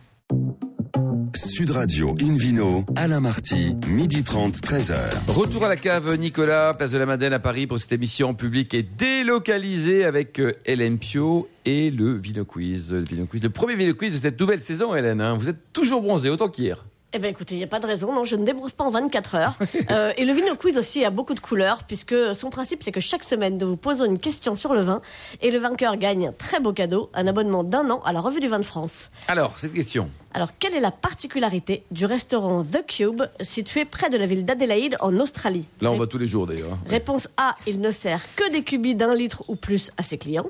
Sud 1.35 1.71
Radio 1.73 2.14
Invino, 2.23 2.85
Alain 2.94 3.18
Marty, 3.21 3.75
midi 3.88 4.23
30, 4.23 4.54
13h. 4.54 4.94
Retour 5.28 5.64
à 5.64 5.68
la 5.68 5.76
cave 5.76 6.14
Nicolas, 6.14 6.75
place 6.75 6.92
de 6.92 6.99
la 6.99 7.06
Madeleine 7.06 7.33
à 7.33 7.40
Paris 7.40 7.66
pour 7.66 7.78
cette 7.80 7.90
émission 7.92 8.35
publique 8.35 8.73
et 8.73 8.85
délocalisée 8.85 10.04
avec 10.04 10.38
euh, 10.38 10.52
Hélène 10.64 10.99
Pio 10.99 11.49
et 11.64 11.90
le 11.90 12.14
Vino 12.14 12.44
Quiz. 12.44 12.92
Le 12.92 13.00
Vino 13.02 13.26
Quiz, 13.26 13.42
le 13.42 13.50
premier 13.50 13.75
Vino 13.75 13.94
Quiz 13.94 14.12
de 14.14 14.18
cette 14.18 14.38
nouvelle 14.40 14.61
saison, 14.61 14.94
Hélène. 14.94 15.21
hein. 15.21 15.35
Vous 15.37 15.49
êtes 15.49 15.73
toujours 15.73 16.02
bronzée, 16.02 16.30
autant 16.30 16.49
qu'hier. 16.49 16.85
Eh 17.16 17.21
ben 17.21 17.30
écoutez, 17.30 17.54
il 17.54 17.59
n'y 17.59 17.64
a 17.64 17.68
pas 17.68 17.78
de 17.78 17.87
raison, 17.87 18.12
non, 18.12 18.25
je 18.25 18.35
ne 18.35 18.44
débrousse 18.44 18.73
pas 18.73 18.83
en 18.85 18.90
24 18.90 19.35
heures. 19.37 19.54
Euh, 19.90 20.12
et 20.16 20.25
le 20.25 20.33
Vino 20.33 20.54
Quiz 20.56 20.78
aussi 20.78 21.04
a 21.04 21.11
beaucoup 21.11 21.35
de 21.35 21.40
couleurs, 21.40 21.85
puisque 21.85 22.14
son 22.35 22.49
principe, 22.49 22.83
c'est 22.83 22.90
que 22.90 23.00
chaque 23.00 23.23
semaine, 23.23 23.59
nous 23.59 23.68
vous 23.68 23.76
posons 23.76 24.06
une 24.06 24.18
question 24.18 24.54
sur 24.54 24.73
le 24.73 24.80
vin, 24.80 25.02
et 25.42 25.50
le 25.50 25.59
vainqueur 25.59 25.97
gagne 25.97 26.28
un 26.28 26.33
très 26.33 26.59
beau 26.59 26.73
cadeau, 26.73 27.11
un 27.12 27.26
abonnement 27.26 27.62
d'un 27.64 27.90
an 27.90 28.00
à 28.04 28.12
la 28.12 28.21
Revue 28.21 28.40
du 28.40 28.49
Vin 28.49 28.59
de 28.61 28.64
France. 28.64 29.11
Alors, 29.28 29.59
cette 29.59 29.75
question. 29.75 30.11
Alors, 30.33 30.49
quelle 30.59 30.75
est 30.75 30.80
la 30.80 30.90
particularité 30.90 31.85
du 31.90 32.06
restaurant 32.06 32.64
The 32.64 32.85
Cube, 32.87 33.23
situé 33.40 33.85
près 33.85 34.09
de 34.11 34.16
la 34.16 34.26
ville 34.26 34.44
d'Adélaïde, 34.44 34.97
en 35.00 35.14
Australie? 35.18 35.66
Là, 35.80 35.90
on 35.90 35.94
Ré- 35.94 35.99
va 36.00 36.06
tous 36.06 36.18
les 36.18 36.26
jours 36.26 36.47
d'ailleurs. 36.47 36.78
Réponse 36.88 37.28
A, 37.37 37.54
il 37.66 37.80
ne 37.80 37.90
sert 37.90 38.23
que 38.37 38.50
des 38.50 38.62
cubis 38.62 38.94
d'un 38.94 39.14
litre 39.14 39.44
ou 39.49 39.54
plus 39.56 39.90
à 39.99 40.02
ses 40.02 40.16
clients. 40.18 40.47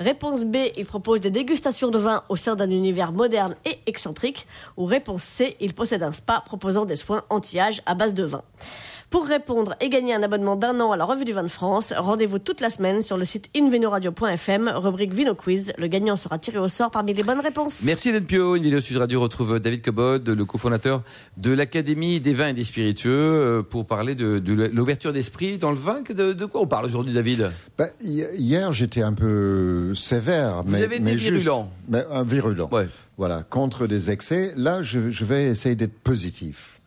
Réponse 0.00 0.44
B, 0.44 0.56
il 0.78 0.86
propose 0.86 1.20
des 1.20 1.28
dégustations 1.28 1.90
de 1.90 1.98
vin 1.98 2.24
au 2.30 2.36
sein 2.36 2.56
d'un 2.56 2.70
univers 2.70 3.12
moderne 3.12 3.54
et 3.66 3.80
excentrique. 3.84 4.46
Ou 4.78 4.86
réponse 4.86 5.22
C, 5.22 5.58
il 5.60 5.74
possède 5.74 6.02
un 6.02 6.10
spa 6.10 6.40
proposant 6.40 6.86
des 6.86 6.96
soins 6.96 7.22
anti-âge 7.28 7.82
à 7.84 7.94
base 7.94 8.14
de 8.14 8.24
vin. 8.24 8.42
Pour 9.10 9.26
répondre 9.26 9.74
et 9.80 9.88
gagner 9.88 10.14
un 10.14 10.22
abonnement 10.22 10.54
d'un 10.54 10.78
an 10.78 10.92
à 10.92 10.96
la 10.96 11.04
Revue 11.04 11.24
du 11.24 11.32
Vin 11.32 11.42
de 11.42 11.48
France, 11.48 11.92
rendez-vous 11.96 12.38
toute 12.38 12.60
la 12.60 12.70
semaine 12.70 13.02
sur 13.02 13.16
le 13.16 13.24
site 13.24 13.50
invinoradio.fm, 13.56 14.70
rubrique 14.76 15.12
Vino 15.12 15.34
Quiz. 15.34 15.72
Le 15.78 15.88
gagnant 15.88 16.14
sera 16.14 16.38
tiré 16.38 16.58
au 16.58 16.68
sort 16.68 16.92
parmi 16.92 17.12
les 17.12 17.24
bonnes 17.24 17.40
réponses. 17.40 17.80
Merci 17.82 18.10
Hélène 18.10 18.22
Pio. 18.22 18.54
Une 18.54 18.62
vidéo 18.62 18.78
Sud 18.80 18.98
Radio 18.98 19.20
retrouve 19.20 19.58
David 19.58 19.82
Cobod, 19.82 20.28
le 20.28 20.44
cofondateur 20.44 21.02
de 21.38 21.50
l'Académie 21.50 22.20
des 22.20 22.34
vins 22.34 22.50
et 22.50 22.52
des 22.52 22.62
spiritueux, 22.62 23.10
euh, 23.10 23.62
pour 23.64 23.84
parler 23.84 24.14
de, 24.14 24.38
de 24.38 24.52
l'ouverture 24.72 25.12
d'esprit 25.12 25.58
dans 25.58 25.70
le 25.72 25.76
vin. 25.76 26.02
De, 26.08 26.32
de 26.32 26.44
quoi 26.44 26.60
on 26.60 26.68
parle 26.68 26.86
aujourd'hui, 26.86 27.12
David? 27.12 27.50
Hi- 28.00 28.26
hier, 28.36 28.70
j'étais 28.72 29.02
un 29.02 29.14
peu 29.14 29.92
sévère, 29.96 30.62
Vous 30.62 30.70
mais, 30.70 30.84
avez 30.84 30.96
été 30.96 31.04
mais 31.04 31.16
juste- 31.18 31.32
virulent. 31.32 31.68
mais, 31.88 32.04
un 32.12 32.22
virulent. 32.22 32.68
Ouais. 32.70 32.86
Voilà, 33.18 33.42
contre 33.42 33.88
des 33.88 34.12
excès. 34.12 34.52
Là, 34.54 34.84
je, 34.84 35.10
je 35.10 35.24
vais 35.24 35.46
essayer 35.46 35.74
d'être 35.74 35.98
positif. 35.98 36.79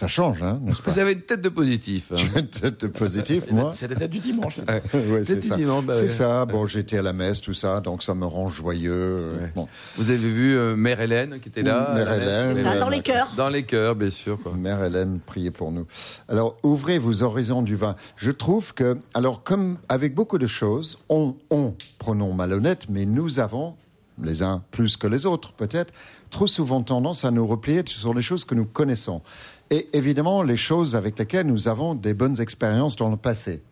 Ça 0.00 0.08
change, 0.08 0.42
hein, 0.42 0.58
n'est-ce 0.62 0.80
pas 0.82 0.90
Vous 0.90 0.98
avez 0.98 1.12
une 1.12 1.20
tête 1.20 1.42
de 1.42 1.48
positif. 1.48 2.10
hein. 2.12 2.16
Je 2.16 2.26
vais 2.28 2.40
être 2.68 2.86
positif, 2.88 3.44
moi. 3.50 3.70
C'est 3.72 3.86
la 3.88 3.94
date 3.94 4.10
du 4.10 4.18
dimanche. 4.18 4.56
Ouais. 4.68 4.82
C'est 5.24 5.34
Tête 5.40 5.44
ça. 5.44 5.56
bah 5.56 5.92
c'est 5.92 6.02
ouais. 6.02 6.08
ça. 6.08 6.44
Bon, 6.46 6.66
j'étais 6.66 6.98
à 6.98 7.02
la 7.02 7.12
messe, 7.12 7.40
tout 7.40 7.52
ça, 7.54 7.80
donc 7.80 8.02
ça 8.02 8.14
me 8.14 8.24
rend 8.24 8.48
joyeux. 8.48 9.32
Ouais. 9.40 9.52
Bon, 9.54 9.68
Vous 9.96 10.10
avez 10.10 10.18
vu 10.18 10.56
euh, 10.56 10.74
Mère 10.76 11.00
Hélène 11.00 11.38
qui 11.40 11.50
était 11.50 11.62
là. 11.62 11.92
Mère. 11.94 12.12
Hélène, 12.12 12.54
C'est 12.54 12.62
ça, 12.62 12.78
dans 12.78 12.88
les 12.88 13.02
cœurs. 13.02 13.32
Dans 13.36 13.48
les 13.48 13.64
cœurs, 13.64 13.94
bien 13.94 14.10
sûr. 14.10 14.40
Quoi. 14.42 14.52
Mère 14.54 14.82
Hélène, 14.82 15.20
priez 15.24 15.50
pour 15.50 15.70
nous. 15.72 15.86
Alors, 16.28 16.56
ouvrez 16.62 16.98
vos 16.98 17.22
horizons 17.22 17.62
du 17.62 17.76
vin. 17.76 17.94
Je 18.16 18.30
trouve 18.32 18.74
que, 18.74 18.96
alors, 19.14 19.42
comme 19.42 19.78
avec 19.88 20.14
beaucoup 20.14 20.38
de 20.38 20.46
choses, 20.46 20.98
on, 21.10 21.34
on 21.50 21.74
pronom 21.98 22.32
malhonnête, 22.32 22.86
mais 22.88 23.04
nous 23.04 23.40
avons, 23.40 23.74
les 24.18 24.42
uns 24.42 24.62
plus 24.70 24.96
que 24.96 25.06
les 25.06 25.26
autres 25.26 25.52
peut-être, 25.52 25.92
trop 26.30 26.46
souvent 26.46 26.82
tendance 26.82 27.24
à 27.24 27.30
nous 27.30 27.46
replier 27.46 27.82
sur 27.86 28.14
les 28.14 28.22
choses 28.22 28.44
que 28.44 28.54
nous 28.54 28.64
connaissons. 28.64 29.22
Et 29.70 29.88
évidemment, 29.92 30.42
les 30.42 30.56
choses 30.56 30.96
avec 30.96 31.18
lesquelles 31.18 31.46
nous 31.46 31.68
avons 31.68 31.94
des 31.94 32.14
bonnes 32.14 32.40
expériences 32.40 32.96
dans 32.96 33.10
le 33.10 33.16
passé. 33.16 33.62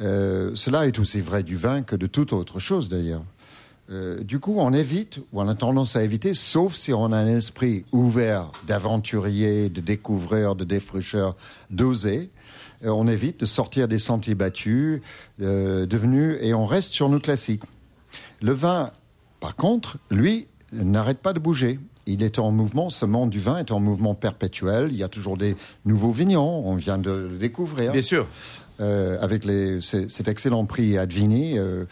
Euh, 0.00 0.52
cela 0.54 0.86
est 0.86 0.98
aussi 0.98 1.20
vrai 1.20 1.42
du 1.42 1.56
vin 1.56 1.82
que 1.82 1.96
de 1.96 2.06
toute 2.06 2.32
autre 2.32 2.58
chose 2.58 2.88
d'ailleurs. 2.88 3.24
Euh, 3.88 4.22
du 4.22 4.40
coup, 4.40 4.56
on 4.58 4.72
évite, 4.72 5.18
ou 5.32 5.40
on 5.40 5.48
a 5.48 5.54
tendance 5.54 5.94
à 5.94 6.02
éviter, 6.02 6.34
sauf 6.34 6.74
si 6.74 6.92
on 6.92 7.12
a 7.12 7.16
un 7.16 7.28
esprit 7.28 7.84
ouvert 7.92 8.50
d'aventurier, 8.66 9.68
de 9.68 9.80
découvreur, 9.80 10.56
de 10.56 10.64
défricheur, 10.64 11.36
d'oser. 11.70 12.30
Euh, 12.84 12.88
on 12.88 13.06
évite 13.06 13.40
de 13.40 13.46
sortir 13.46 13.86
des 13.86 13.98
sentiers 13.98 14.34
battus, 14.34 15.00
devenus, 15.38 16.36
et 16.40 16.52
on 16.52 16.66
reste 16.66 16.92
sur 16.92 17.08
nos 17.08 17.20
classiques. 17.20 17.62
Le 18.42 18.52
vin, 18.52 18.90
par 19.40 19.56
contre, 19.56 19.98
lui, 20.10 20.46
n'arrête 20.72 21.18
pas 21.18 21.32
de 21.32 21.38
bouger. 21.38 21.78
Il 22.06 22.22
est 22.22 22.38
en 22.38 22.52
mouvement, 22.52 22.88
ce 22.88 23.04
monde 23.04 23.30
du 23.30 23.40
vin 23.40 23.58
est 23.58 23.72
en 23.72 23.80
mouvement 23.80 24.14
perpétuel. 24.14 24.88
Il 24.92 24.96
y 24.96 25.02
a 25.02 25.08
toujours 25.08 25.36
des 25.36 25.56
nouveaux 25.84 26.12
vignerons, 26.12 26.62
on 26.64 26.76
vient 26.76 26.98
de 26.98 27.10
le 27.10 27.38
découvrir. 27.38 27.92
Bien 27.92 28.02
sûr. 28.02 28.26
Euh, 28.78 29.16
avec 29.22 29.46
les, 29.46 29.80
cet 29.80 30.28
excellent 30.28 30.66
prix 30.66 30.98
Advini, 30.98 31.58
euh, 31.58 31.86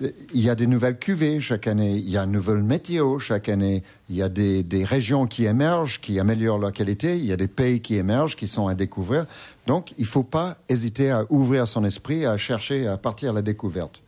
il 0.00 0.40
y 0.40 0.50
a 0.50 0.54
des 0.54 0.66
nouvelles 0.66 0.98
cuvées 0.98 1.40
chaque 1.40 1.66
année, 1.66 1.96
il 1.96 2.10
y 2.10 2.18
a 2.18 2.24
une 2.24 2.32
nouvelle 2.32 2.62
météo 2.62 3.18
chaque 3.18 3.48
année, 3.48 3.82
il 4.10 4.16
y 4.16 4.22
a 4.22 4.28
des, 4.28 4.62
des 4.62 4.84
régions 4.84 5.26
qui 5.26 5.46
émergent, 5.46 5.98
qui 5.98 6.20
améliorent 6.20 6.58
leur 6.58 6.72
qualité, 6.72 7.16
il 7.16 7.24
y 7.24 7.32
a 7.32 7.38
des 7.38 7.48
pays 7.48 7.80
qui 7.80 7.96
émergent, 7.96 8.36
qui 8.36 8.48
sont 8.48 8.68
à 8.68 8.74
découvrir. 8.74 9.24
Donc, 9.66 9.94
il 9.96 10.02
ne 10.02 10.06
faut 10.06 10.24
pas 10.24 10.58
hésiter 10.68 11.10
à 11.10 11.24
ouvrir 11.30 11.66
son 11.66 11.84
esprit, 11.84 12.26
à 12.26 12.36
chercher 12.36 12.86
à 12.86 12.98
partir 12.98 13.30
à 13.30 13.32
la 13.32 13.42
découverte. 13.42 14.02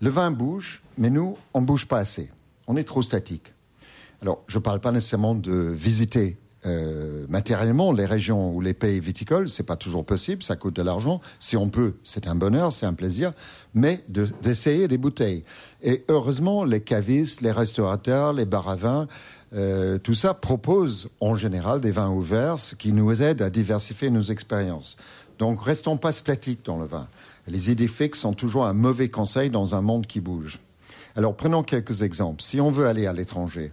Le 0.00 0.10
vin 0.10 0.30
bouge, 0.30 0.82
mais 0.98 1.10
nous, 1.10 1.36
on 1.54 1.60
ne 1.60 1.66
bouge 1.66 1.86
pas 1.86 1.98
assez. 1.98 2.30
On 2.66 2.76
est 2.76 2.84
trop 2.84 3.02
statique. 3.02 3.52
Alors, 4.22 4.42
je 4.46 4.58
ne 4.58 4.62
parle 4.62 4.80
pas 4.80 4.92
nécessairement 4.92 5.34
de 5.34 5.52
visiter 5.52 6.36
euh, 6.66 7.26
matériellement 7.28 7.92
les 7.92 8.06
régions 8.06 8.50
ou 8.54 8.62
les 8.62 8.72
pays 8.72 8.98
viticoles, 8.98 9.50
c'est 9.50 9.64
pas 9.66 9.76
toujours 9.76 10.04
possible, 10.04 10.42
ça 10.42 10.56
coûte 10.56 10.74
de 10.76 10.82
l'argent. 10.82 11.20
Si 11.38 11.58
on 11.58 11.68
peut, 11.68 11.94
c'est 12.04 12.26
un 12.26 12.34
bonheur, 12.34 12.72
c'est 12.72 12.86
un 12.86 12.94
plaisir, 12.94 13.32
mais 13.74 14.02
de- 14.08 14.28
d'essayer 14.42 14.88
des 14.88 14.96
bouteilles. 14.96 15.44
Et 15.82 16.04
heureusement, 16.08 16.64
les 16.64 16.80
cavistes, 16.80 17.42
les 17.42 17.52
restaurateurs, 17.52 18.32
les 18.32 18.46
bars 18.46 18.70
à 18.70 18.76
vin, 18.76 19.08
euh, 19.52 19.98
tout 19.98 20.14
ça 20.14 20.32
propose 20.32 21.10
en 21.20 21.36
général 21.36 21.82
des 21.82 21.90
vins 21.90 22.08
ouverts, 22.10 22.58
ce 22.58 22.74
qui 22.74 22.92
nous 22.92 23.22
aide 23.22 23.42
à 23.42 23.50
diversifier 23.50 24.08
nos 24.08 24.22
expériences. 24.22 24.96
Donc, 25.38 25.62
restons 25.62 25.98
pas 25.98 26.12
statiques 26.12 26.64
dans 26.64 26.78
le 26.78 26.86
vin. 26.86 27.08
Les 27.46 27.70
idées 27.70 27.88
fixes 27.88 28.20
sont 28.20 28.32
toujours 28.32 28.64
un 28.66 28.72
mauvais 28.72 29.08
conseil 29.10 29.50
dans 29.50 29.74
un 29.74 29.80
monde 29.82 30.06
qui 30.06 30.20
bouge. 30.20 30.58
Alors, 31.16 31.36
prenons 31.36 31.62
quelques 31.62 32.02
exemples. 32.02 32.42
Si 32.42 32.60
on 32.60 32.70
veut 32.70 32.86
aller 32.86 33.06
à 33.06 33.12
l'étranger, 33.12 33.72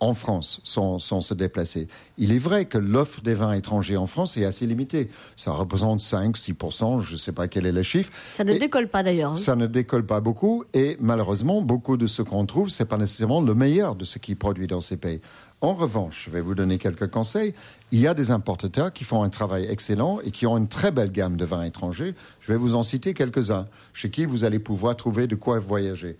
en 0.00 0.12
France 0.12 0.60
sans, 0.64 0.98
sans 0.98 1.20
se 1.22 1.32
déplacer. 1.32 1.86
Il 2.18 2.32
est 2.32 2.38
vrai 2.38 2.64
que 2.66 2.76
l'offre 2.76 3.22
des 3.22 3.32
vins 3.32 3.52
étrangers 3.52 3.96
en 3.96 4.06
France 4.06 4.36
est 4.36 4.44
assez 4.44 4.66
limitée. 4.66 5.08
Ça 5.36 5.52
représente 5.52 6.00
5-6%, 6.00 7.00
je 7.00 7.12
ne 7.12 7.16
sais 7.16 7.32
pas 7.32 7.48
quel 7.48 7.64
est 7.64 7.72
le 7.72 7.82
chiffre. 7.82 8.10
Ça 8.30 8.44
ne 8.44 8.52
Et- 8.52 8.58
décolle 8.58 8.88
pas 8.88 9.02
d'ailleurs. 9.02 9.32
hein. 9.32 9.36
ça 9.36 9.54
ne 9.56 9.66
décolle 9.66 10.04
pas 10.04 10.20
beaucoup 10.20 10.64
et 10.74 10.96
malheureusement, 11.00 11.62
beaucoup 11.62 11.96
de 11.96 12.06
ce 12.08 12.20
qu'on 12.22 12.44
trouve, 12.44 12.68
c'est 12.70 12.84
pas 12.84 12.98
nécessairement 12.98 13.40
le 13.40 13.54
meilleur 13.54 13.94
de 13.94 14.04
ce 14.04 14.18
qui 14.18 14.32
est 14.32 14.34
produit 14.34 14.66
dans 14.66 14.80
ces 14.82 14.96
pays. 14.96 15.20
En 15.64 15.72
revanche, 15.72 16.24
je 16.26 16.30
vais 16.30 16.42
vous 16.42 16.54
donner 16.54 16.76
quelques 16.76 17.10
conseils. 17.10 17.54
Il 17.90 17.98
y 17.98 18.06
a 18.06 18.12
des 18.12 18.30
importateurs 18.30 18.92
qui 18.92 19.02
font 19.02 19.22
un 19.22 19.30
travail 19.30 19.64
excellent 19.64 20.20
et 20.22 20.30
qui 20.30 20.46
ont 20.46 20.58
une 20.58 20.68
très 20.68 20.90
belle 20.90 21.10
gamme 21.10 21.38
de 21.38 21.46
vins 21.46 21.62
étrangers. 21.62 22.14
Je 22.40 22.52
vais 22.52 22.58
vous 22.58 22.74
en 22.74 22.82
citer 22.82 23.14
quelques-uns, 23.14 23.64
chez 23.94 24.10
qui 24.10 24.26
vous 24.26 24.44
allez 24.44 24.58
pouvoir 24.58 24.94
trouver 24.94 25.26
de 25.26 25.36
quoi 25.36 25.58
voyager. 25.60 26.18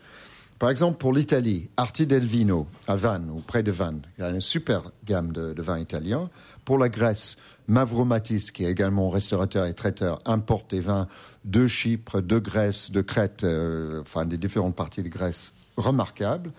Par 0.59 0.71
exemple, 0.71 0.97
pour 0.97 1.13
l'Italie, 1.13 1.69
Arti 1.77 2.07
del 2.07 2.25
Vino, 2.25 2.67
à 2.89 2.97
Vannes, 2.97 3.31
ou 3.31 3.41
près 3.41 3.63
de 3.63 3.71
Vannes, 3.71 4.01
il 4.17 4.23
y 4.23 4.25
a 4.25 4.31
une 4.31 4.41
super 4.41 4.93
gamme 5.05 5.31
de, 5.31 5.53
de 5.53 5.63
vins 5.63 5.79
italiens. 5.79 6.31
Pour 6.64 6.78
la 6.78 6.88
Grèce, 6.88 7.37
Mavromatis, 7.68 8.50
qui 8.50 8.64
est 8.64 8.71
également 8.71 9.09
restaurateur 9.09 9.66
et 9.66 9.75
traiteur, 9.75 10.18
importe 10.25 10.71
des 10.71 10.80
vins 10.80 11.09
de 11.44 11.66
Chypre, 11.66 12.21
de 12.21 12.38
Grèce, 12.38 12.90
de 12.90 13.02
Crète, 13.02 13.44
euh, 13.44 14.00
enfin 14.00 14.26
des 14.26 14.38
différentes 14.38 14.76
parties 14.76 15.02
de 15.02 15.09
Grèce 15.09 15.54
remarquables. 15.76 16.52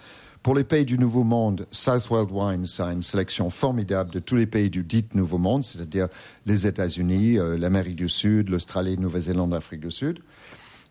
Pour 0.43 0.53
les 0.53 0.63
pays 0.63 0.85
du 0.85 0.99
Nouveau 0.99 1.23
Monde, 1.23 1.65
Southwell 1.71 2.27
Wines 2.29 2.67
a 2.77 2.91
une 2.91 3.01
sélection 3.01 3.49
formidable 3.49 4.11
de 4.11 4.19
tous 4.19 4.35
les 4.35 4.45
pays 4.45 4.69
du 4.69 4.83
dit 4.83 5.05
Nouveau 5.15 5.39
Monde, 5.39 5.63
c'est-à-dire 5.63 6.07
les 6.45 6.67
États-Unis, 6.67 7.39
euh, 7.39 7.57
l'Amérique 7.57 7.95
du 7.95 8.09
Sud, 8.09 8.49
l'Australie, 8.49 8.95
Nouvelle-Zélande, 8.97 9.51
l'Afrique 9.51 9.81
du 9.81 9.89
Sud. 9.89 10.19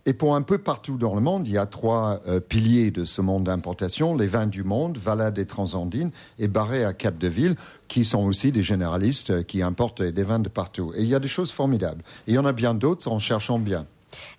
Et 0.06 0.12
pour 0.12 0.34
un 0.34 0.42
peu 0.42 0.58
partout 0.58 0.99
dans 0.99 1.14
le 1.14 1.23
monde, 1.23 1.49
il 1.49 1.54
y 1.54 1.58
a 1.58 1.64
trois 1.64 2.20
euh, 2.28 2.38
piliers 2.38 2.90
de 2.90 3.06
ce 3.06 3.23
monde 3.23 3.44
d'importation 3.44 4.16
les 4.16 4.26
vins 4.26 4.46
du 4.46 4.62
monde, 4.62 4.99
Valade 4.99 5.38
et 5.38 5.46
Transandine, 5.46 6.11
et 6.38 6.46
Barré 6.46 6.84
à 6.84 6.92
Cap-de-Ville, 6.92 7.56
qui 7.88 8.04
sont 8.04 8.23
aussi 8.25 8.52
des 8.52 8.62
généralistes 8.62 9.30
euh, 9.30 9.42
qui 9.42 9.62
importent 9.62 10.02
des 10.02 10.23
vins 10.23 10.40
de 10.40 10.50
partout. 10.50 10.92
Et 10.94 11.02
il 11.02 11.08
y 11.08 11.14
a 11.14 11.20
des 11.20 11.28
choses 11.28 11.52
formidables. 11.52 12.02
Et 12.26 12.32
il 12.32 12.34
y 12.34 12.38
en 12.38 12.44
a 12.44 12.52
bien 12.52 12.75
d'autres 12.75 13.08
en 13.08 13.18
cherchant 13.18 13.58
bien. 13.58 13.87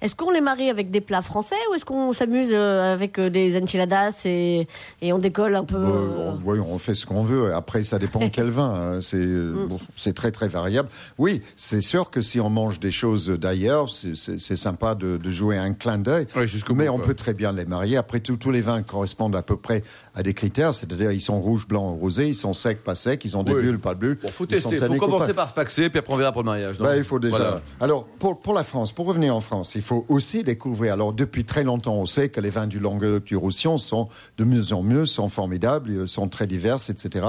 Est-ce 0.02 0.16
qu'on 0.16 0.32
les 0.32 0.42
marie 0.42 0.70
avec 0.70 0.92
des 0.92 1.02
plats 1.02 1.22
français 1.22 1.56
ou 1.72 1.76
est-ce 1.76 1.86
qu'on 1.86 2.14
s'amuse 2.14 2.52
euh, 2.54 2.94
avec 2.94 3.18
euh, 3.20 3.30
des 3.30 3.62
enchiladas 3.62 4.22
et, 4.26 4.68
et 5.02 5.14
on 5.14 5.20
décolle 5.20 5.56
un 5.56 5.64
peu 5.64 5.78
Euh, 5.78 6.34
on, 6.34 6.40
oui, 6.44 6.60
on 6.60 6.78
fait 6.78 6.96
ce 6.96 7.06
qu'on 7.06 7.24
veut. 7.24 7.54
Après, 7.54 7.84
ça 7.84 8.00
dépend 8.00 8.28
quel 8.32 8.50
vin. 8.50 8.96
hein. 8.96 9.00
C'est 9.02 9.26
bon, 9.26 9.80
c'est 9.96 10.14
très 10.14 10.32
très 10.32 10.48
variable. 10.48 10.90
Oui, 11.18 11.42
c'est 11.56 11.82
sûr 11.82 12.10
que 12.10 12.22
si 12.22 12.40
on 12.40 12.50
mange 12.50 12.80
des 12.80 12.92
choses 12.92 13.30
d'ailleurs, 13.30 13.90
c'est- 13.90 14.16
sympa 14.56 14.96
de, 14.96 15.18
de 15.18 15.30
jouer 15.30 15.58
un 15.58 15.74
clin 15.74 15.98
d'œil. 15.98 16.28
Mais 16.74 16.90
on 16.90 17.00
peut 17.00 17.14
très 17.14 17.34
bien 17.34 17.52
les 17.52 17.66
marier. 17.66 17.98
Après 17.98 18.20
tout, 18.20 18.38
tous 18.38 18.52
les 18.52 18.62
vins 18.62 18.82
correspondent 18.84 19.36
à 19.36 19.42
peu 19.42 19.58
près 19.58 19.84
à 20.14 20.24
des 20.24 20.34
critères, 20.34 20.74
c'est-à-dire 20.74 21.12
ils 21.12 21.20
sont 21.22 21.42
rouges, 21.42 21.68
blancs, 21.68 22.00
rosés, 22.00 22.28
ils 22.28 22.36
sont 22.36 22.54
secs, 22.54 22.82
pas 22.84 22.96
secs, 22.96 23.24
ils 23.26 23.36
ont 23.36 23.44
des 23.44 23.54
Oui. 23.54 23.62
bulles, 23.64 23.80
pas 23.80 23.94
de 23.94 24.00
bulles. 24.00 24.18
Bon, 24.22 24.30
faut 24.30 24.46
tester. 24.46 24.78
Faut 24.78 24.96
commencer 24.96 25.34
par 25.34 25.50
se 25.50 25.54
paxer, 25.54 25.90
puis 25.90 26.00
après 26.00 26.14
on 26.14 26.18
verra 26.18 26.32
pour 26.32 26.42
le 26.42 26.46
mariage. 26.46 26.78
Bah, 26.80 26.96
il 26.96 27.04
faut 27.04 27.20
déjà. 27.20 27.36
Voilà. 27.38 27.62
Alors, 27.82 28.06
pour, 28.06 28.40
pour 28.40 28.54
la 28.54 28.64
France, 28.64 28.92
pour 28.92 29.06
revenir 29.08 29.36
en 29.36 29.42
France, 29.42 29.65
il 29.74 29.82
faut 29.82 30.06
aussi 30.10 30.44
découvrir. 30.44 30.94
Alors, 30.94 31.14
depuis 31.14 31.46
très 31.46 31.64
longtemps, 31.64 31.96
on 31.96 32.06
sait 32.06 32.30
que 32.30 32.40
les 32.40 32.50
vins 32.50 32.68
du 32.68 32.80
Languedoc 32.80 33.24
du 33.24 33.36
Roussillon 33.36 33.78
sont 33.78 34.08
de 34.38 34.44
mieux 34.44 34.74
en 34.74 34.84
mieux, 34.84 35.06
sont 35.06 35.30
formidables, 35.30 35.90
euh, 35.90 36.08
sont 36.08 36.28
très 36.28 36.46
divers, 36.46 36.78
etc. 36.90 37.26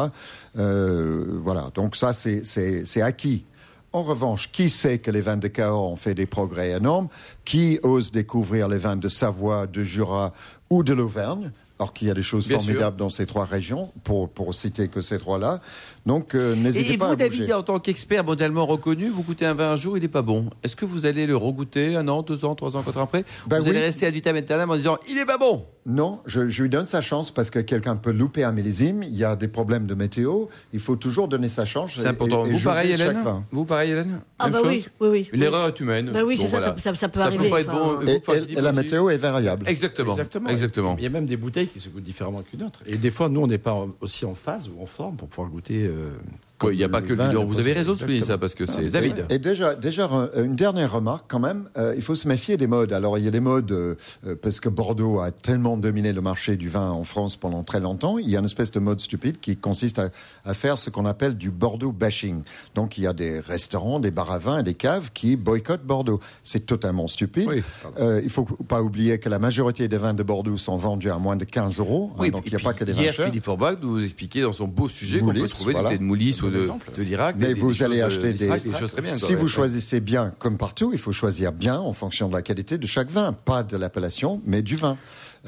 Euh, 0.59 1.25
voilà. 1.43 1.71
Donc, 1.75 1.97
ça, 1.97 2.13
c'est 2.13 3.03
acquis. 3.03 3.45
En 3.93 4.03
revanche, 4.03 4.51
qui 4.53 4.69
sait 4.69 4.99
que 4.99 5.11
les 5.11 5.23
vins 5.23 5.39
de 5.39 5.49
Cahors 5.49 5.91
ont 5.91 5.97
fait 5.97 6.15
des 6.15 6.27
progrès 6.27 6.73
énormes? 6.73 7.09
Qui 7.47 7.79
ose 7.83 8.13
découvrir 8.13 8.69
les 8.69 8.77
vins 8.77 8.97
de 8.97 9.09
Savoie, 9.09 9.67
de 9.67 9.81
Jura 9.81 10.35
ou 10.69 10.83
de 10.83 10.93
l'Auvergne? 10.93 11.53
Alors 11.79 11.93
qu'il 11.93 12.09
y 12.09 12.11
a 12.11 12.15
des 12.15 12.23
choses 12.23 12.49
Bien 12.49 12.59
formidables 12.59 12.97
dans 12.97 13.11
ces 13.11 13.27
trois 13.27 13.45
régions, 13.45 13.93
pour, 14.03 14.29
pour 14.31 14.55
citer 14.55 14.89
que 14.89 15.03
ces 15.03 15.19
trois-là. 15.19 15.61
Donc, 16.07 16.35
euh, 16.35 16.55
Et, 16.55 16.59
n'hésitez 16.59 16.95
et 16.95 16.99
pas 16.99 17.07
vous, 17.07 17.13
à 17.13 17.17
bouger. 17.17 17.39
David, 17.39 17.53
en 17.53 17.63
tant 17.63 17.79
qu'expert 17.79 18.25
mondialement 18.25 18.65
reconnu, 18.65 19.09
vous 19.09 19.23
goûtez 19.23 19.45
un 19.45 19.55
vin 19.55 19.73
un 19.73 19.77
jour, 19.77 19.99
il 19.99 20.01
n'est 20.01 20.09
pas 20.09 20.23
bon. 20.23 20.49
Est-ce 20.63 20.75
que 20.77 20.87
vous 20.87 21.05
allez 21.05 21.27
le 21.27 21.37
regoûter 21.37 21.97
un 21.97 22.09
an, 22.09 22.23
deux 22.23 22.45
ans, 22.45 22.55
trois 22.55 22.77
ans, 22.77 22.83
quatre 22.83 22.99
ans 22.99 23.05
après? 23.05 23.25
Ben 23.47 23.61
Vous 23.61 23.69
allez 23.69 23.81
rester 23.81 24.07
à 24.07 24.11
vitam 24.11 24.37
aeternam 24.37 24.71
en 24.71 24.77
disant 24.77 24.99
il 25.09 25.19
est 25.19 25.27
pas 25.27 25.39
bon 25.39 25.67
Non, 25.89 26.21
je, 26.27 26.49
je 26.49 26.63
lui 26.65 26.69
donne 26.69 26.85
sa 26.85 27.01
chance 27.01 27.31
parce 27.31 27.49
que 27.49 27.61
quelqu'un 27.61 27.95
peut 27.95 28.11
louper 28.11 28.43
un 28.43 28.51
millésime. 28.51 29.05
Il 29.05 29.15
y 29.17 29.23
a 29.23 29.37
des 29.37 29.47
problèmes 29.47 29.87
de 29.87 29.95
météo. 29.95 30.47
Il 30.73 30.81
faut 30.81 30.97
toujours 30.97 31.29
donner 31.29 31.47
sa 31.47 31.65
chance. 31.65 31.93
C'est 31.97 32.09
important. 32.09 32.45
et- 32.45 32.49
et 32.49 32.53
vous, 32.55 32.65
pareil, 32.65 32.97
chaque 32.97 33.01
Hélène 33.11 33.23
vin. 33.23 33.45
Vous, 33.53 33.65
pareil, 33.65 33.93
Hélène 33.93 34.21
Ah 34.41 34.45
Même 34.47 34.53
bah 34.55 34.59
chose 34.59 34.69
oui, 34.69 34.87
oui, 35.01 35.09
oui. 35.09 35.29
oui. 35.33 35.39
L'erreur 35.39 35.69
est 35.69 35.79
humaine. 35.81 36.11
Bah 36.13 36.25
oui, 36.25 36.35
Bon, 36.35 36.43
c'est 36.43 36.49
ça, 36.49 36.59
voilà. 36.59 36.75
ça, 36.77 36.83
ça- 36.83 36.95
ça 36.95 37.09
peut 37.09 37.21
Ça 37.21 37.27
arriver. 37.27 37.45
peut 37.45 37.51
pas 37.51 37.61
être 37.61 37.71
bon. 37.71 38.01
Et, 38.05 38.61
la 38.61 38.73
météo 38.73 39.11
est 39.11 39.17
variable. 39.17 39.69
Exactement. 39.69 40.11
Exactement. 40.11 40.51
Exactement. 40.51 40.95
Il 40.99 41.05
y 41.05 41.07
a 41.07 41.11
même 41.11 41.27
des 41.27 41.37
bouteilles 41.37 41.69
qui 41.69 41.79
se 41.79 41.89
goûtent 41.89 42.03
différemment 42.03 42.43
qu'une 42.43 42.65
autre. 42.65 42.81
Et 42.85 42.97
des 42.97 43.13
fois, 43.13 43.29
nous, 43.29 43.43
on 43.43 43.47
n'est 43.47 43.57
pas 43.59 43.87
aussi 44.01 44.25
en 44.25 44.35
phase 44.35 44.69
ou 44.69 44.83
en 44.83 44.87
forme 44.87 45.17
pour 45.17 45.29
pouvoir 45.29 45.49
goûter. 45.51 45.87
euh, 45.87 46.11
Quoi, 46.59 46.73
Il 46.73 46.79
n'y 46.79 46.85
a 46.85 46.89
pas 46.89 47.03
que 47.03 47.09
le 47.09 47.15
vin, 47.17 47.29
leader. 47.29 47.43
le 47.43 47.49
Vous 47.49 47.59
avez 47.59 47.73
raison 47.75 47.93
de 47.93 47.97
souligner 47.97 48.25
ça 48.25 48.39
parce 48.39 48.55
que 48.55 48.65
c'est 48.67 48.85
C'est 48.85 48.89
David. 48.89 49.27
Et 49.31 49.39
déjà, 49.39 49.75
déjà 49.75 50.09
euh, 50.11 50.45
une 50.45 50.57
dernière 50.57 50.93
remarque 50.93 51.27
quand 51.29 51.39
même. 51.39 51.65
euh, 51.77 51.93
il 51.97 52.03
faut 52.03 52.15
se 52.15 52.27
méfier 52.29 52.57
des 52.57 52.67
modes. 52.67 52.93
Alors 52.93 53.19
il 53.19 53.25
y 53.25 53.29
a 53.29 53.31
des 53.31 53.41
modes 53.41 53.71
euh, 53.73 53.95
parce 54.41 54.61
que 54.61 54.69
Bordeaux 54.69 55.21
a 55.21 55.31
tellement 55.31 55.77
dominé 55.77 56.13
le 56.13 56.21
marché 56.23 56.57
du 56.57 56.69
vin 56.69 56.91
en 56.91 57.05
France 57.05 57.37
pendant 57.37 57.63
très 57.63 57.81
longtemps. 57.81 58.19
Il 58.19 58.29
y 58.29 58.37
a 58.37 58.39
une 58.39 58.45
espèce 58.47 58.71
de 58.71 58.81
mode 58.81 59.01
stupide 59.01 59.39
qui 59.41 59.57
consiste 59.57 59.99
à, 59.99 60.09
à 60.45 60.55
faire 60.55 60.79
ce 60.79 60.89
qu'on 60.89 61.05
appelle 61.05 61.37
du 61.37 61.51
Bordeaux 61.51 61.93
bashing. 61.93 62.43
Donc 62.75 62.97
il 62.97 63.05
y 63.05 63.07
a 63.07 63.13
des 63.13 63.41
restaurants, 63.41 64.01
des 64.01 64.11
bars 64.11 64.33
à 64.33 64.39
vin 64.39 64.59
et 64.59 64.63
des 64.63 64.75
caves 64.75 65.11
qui 65.13 65.37
boycottent 65.37 65.85
Bordeaux. 65.85 66.21
C'est 66.43 66.65
totalement 66.65 67.07
stupide. 67.07 67.49
Oui. 67.49 67.63
Euh, 68.01 68.21
il 68.25 68.31
faut 68.31 68.45
pas 68.45 68.83
oublier 68.83 69.19
que 69.19 69.29
la 69.29 69.39
majorité 69.39 69.89
des 69.89 69.99
vins 69.99 70.15
de 70.15 70.23
Bordeaux 70.23 70.57
sont 70.57 70.77
vendus 70.77 71.11
à 71.11 71.19
moins 71.19 71.37
de 71.37 71.45
15 71.45 71.79
euros. 71.81 72.13
hein, 72.15 72.17
Oui, 72.21 72.31
donc 72.31 72.47
et 72.47 72.51
il 72.51 72.57
n'y 72.57 72.61
a 72.63 72.65
pas 72.65 72.73
que 72.73 72.85
des 72.85 72.93
vins 72.93 73.03
Hier, 73.03 73.13
chers. 73.13 73.27
Philippe 73.27 73.45
Forbach 73.45 73.77
nous 73.83 74.03
expliquait 74.03 74.41
dans 74.43 74.53
son 74.53 74.67
beau 74.69 74.89
sujet 74.89 75.21
qu'on 75.21 75.33
peut 75.35 75.47
trouver 75.47 75.73
voilà. 75.73 75.91
du 75.91 75.97
thé 75.97 75.99
de 75.99 76.05
Moulis 76.05 76.33
ou 76.47 76.51
de, 76.51 77.03
l'Irak. 77.03 77.37
Mais 77.39 77.49
des- 77.49 77.55
des 77.55 77.61
vous 77.61 77.83
allez 77.83 78.01
choses, 78.01 78.19
euh, 78.19 78.31
acheter 78.31 78.33
des, 78.33 78.77
choses 78.79 78.93
très 78.93 79.03
bien. 79.03 79.17
Si 79.17 79.35
vous 79.35 79.43
ouais. 79.43 79.49
choisissez 79.49 80.01
bien, 80.01 80.33
comme 80.39 80.59
partout, 80.59 80.91
il 80.93 80.99
faut 80.99 81.13
choisir 81.13 81.53
bien 81.53 81.79
en 81.79 81.93
fonction 81.93 82.29
de 82.29 82.35
la 82.35 82.43
qualité 82.43 82.79
de 82.79 82.87
chaque 82.87 83.11
vin, 83.11 83.33
pas 83.33 83.63
de 83.63 83.77
l'appellation, 83.77 84.41
mais 84.45 84.63
du 84.63 84.77
vin. 84.77 84.93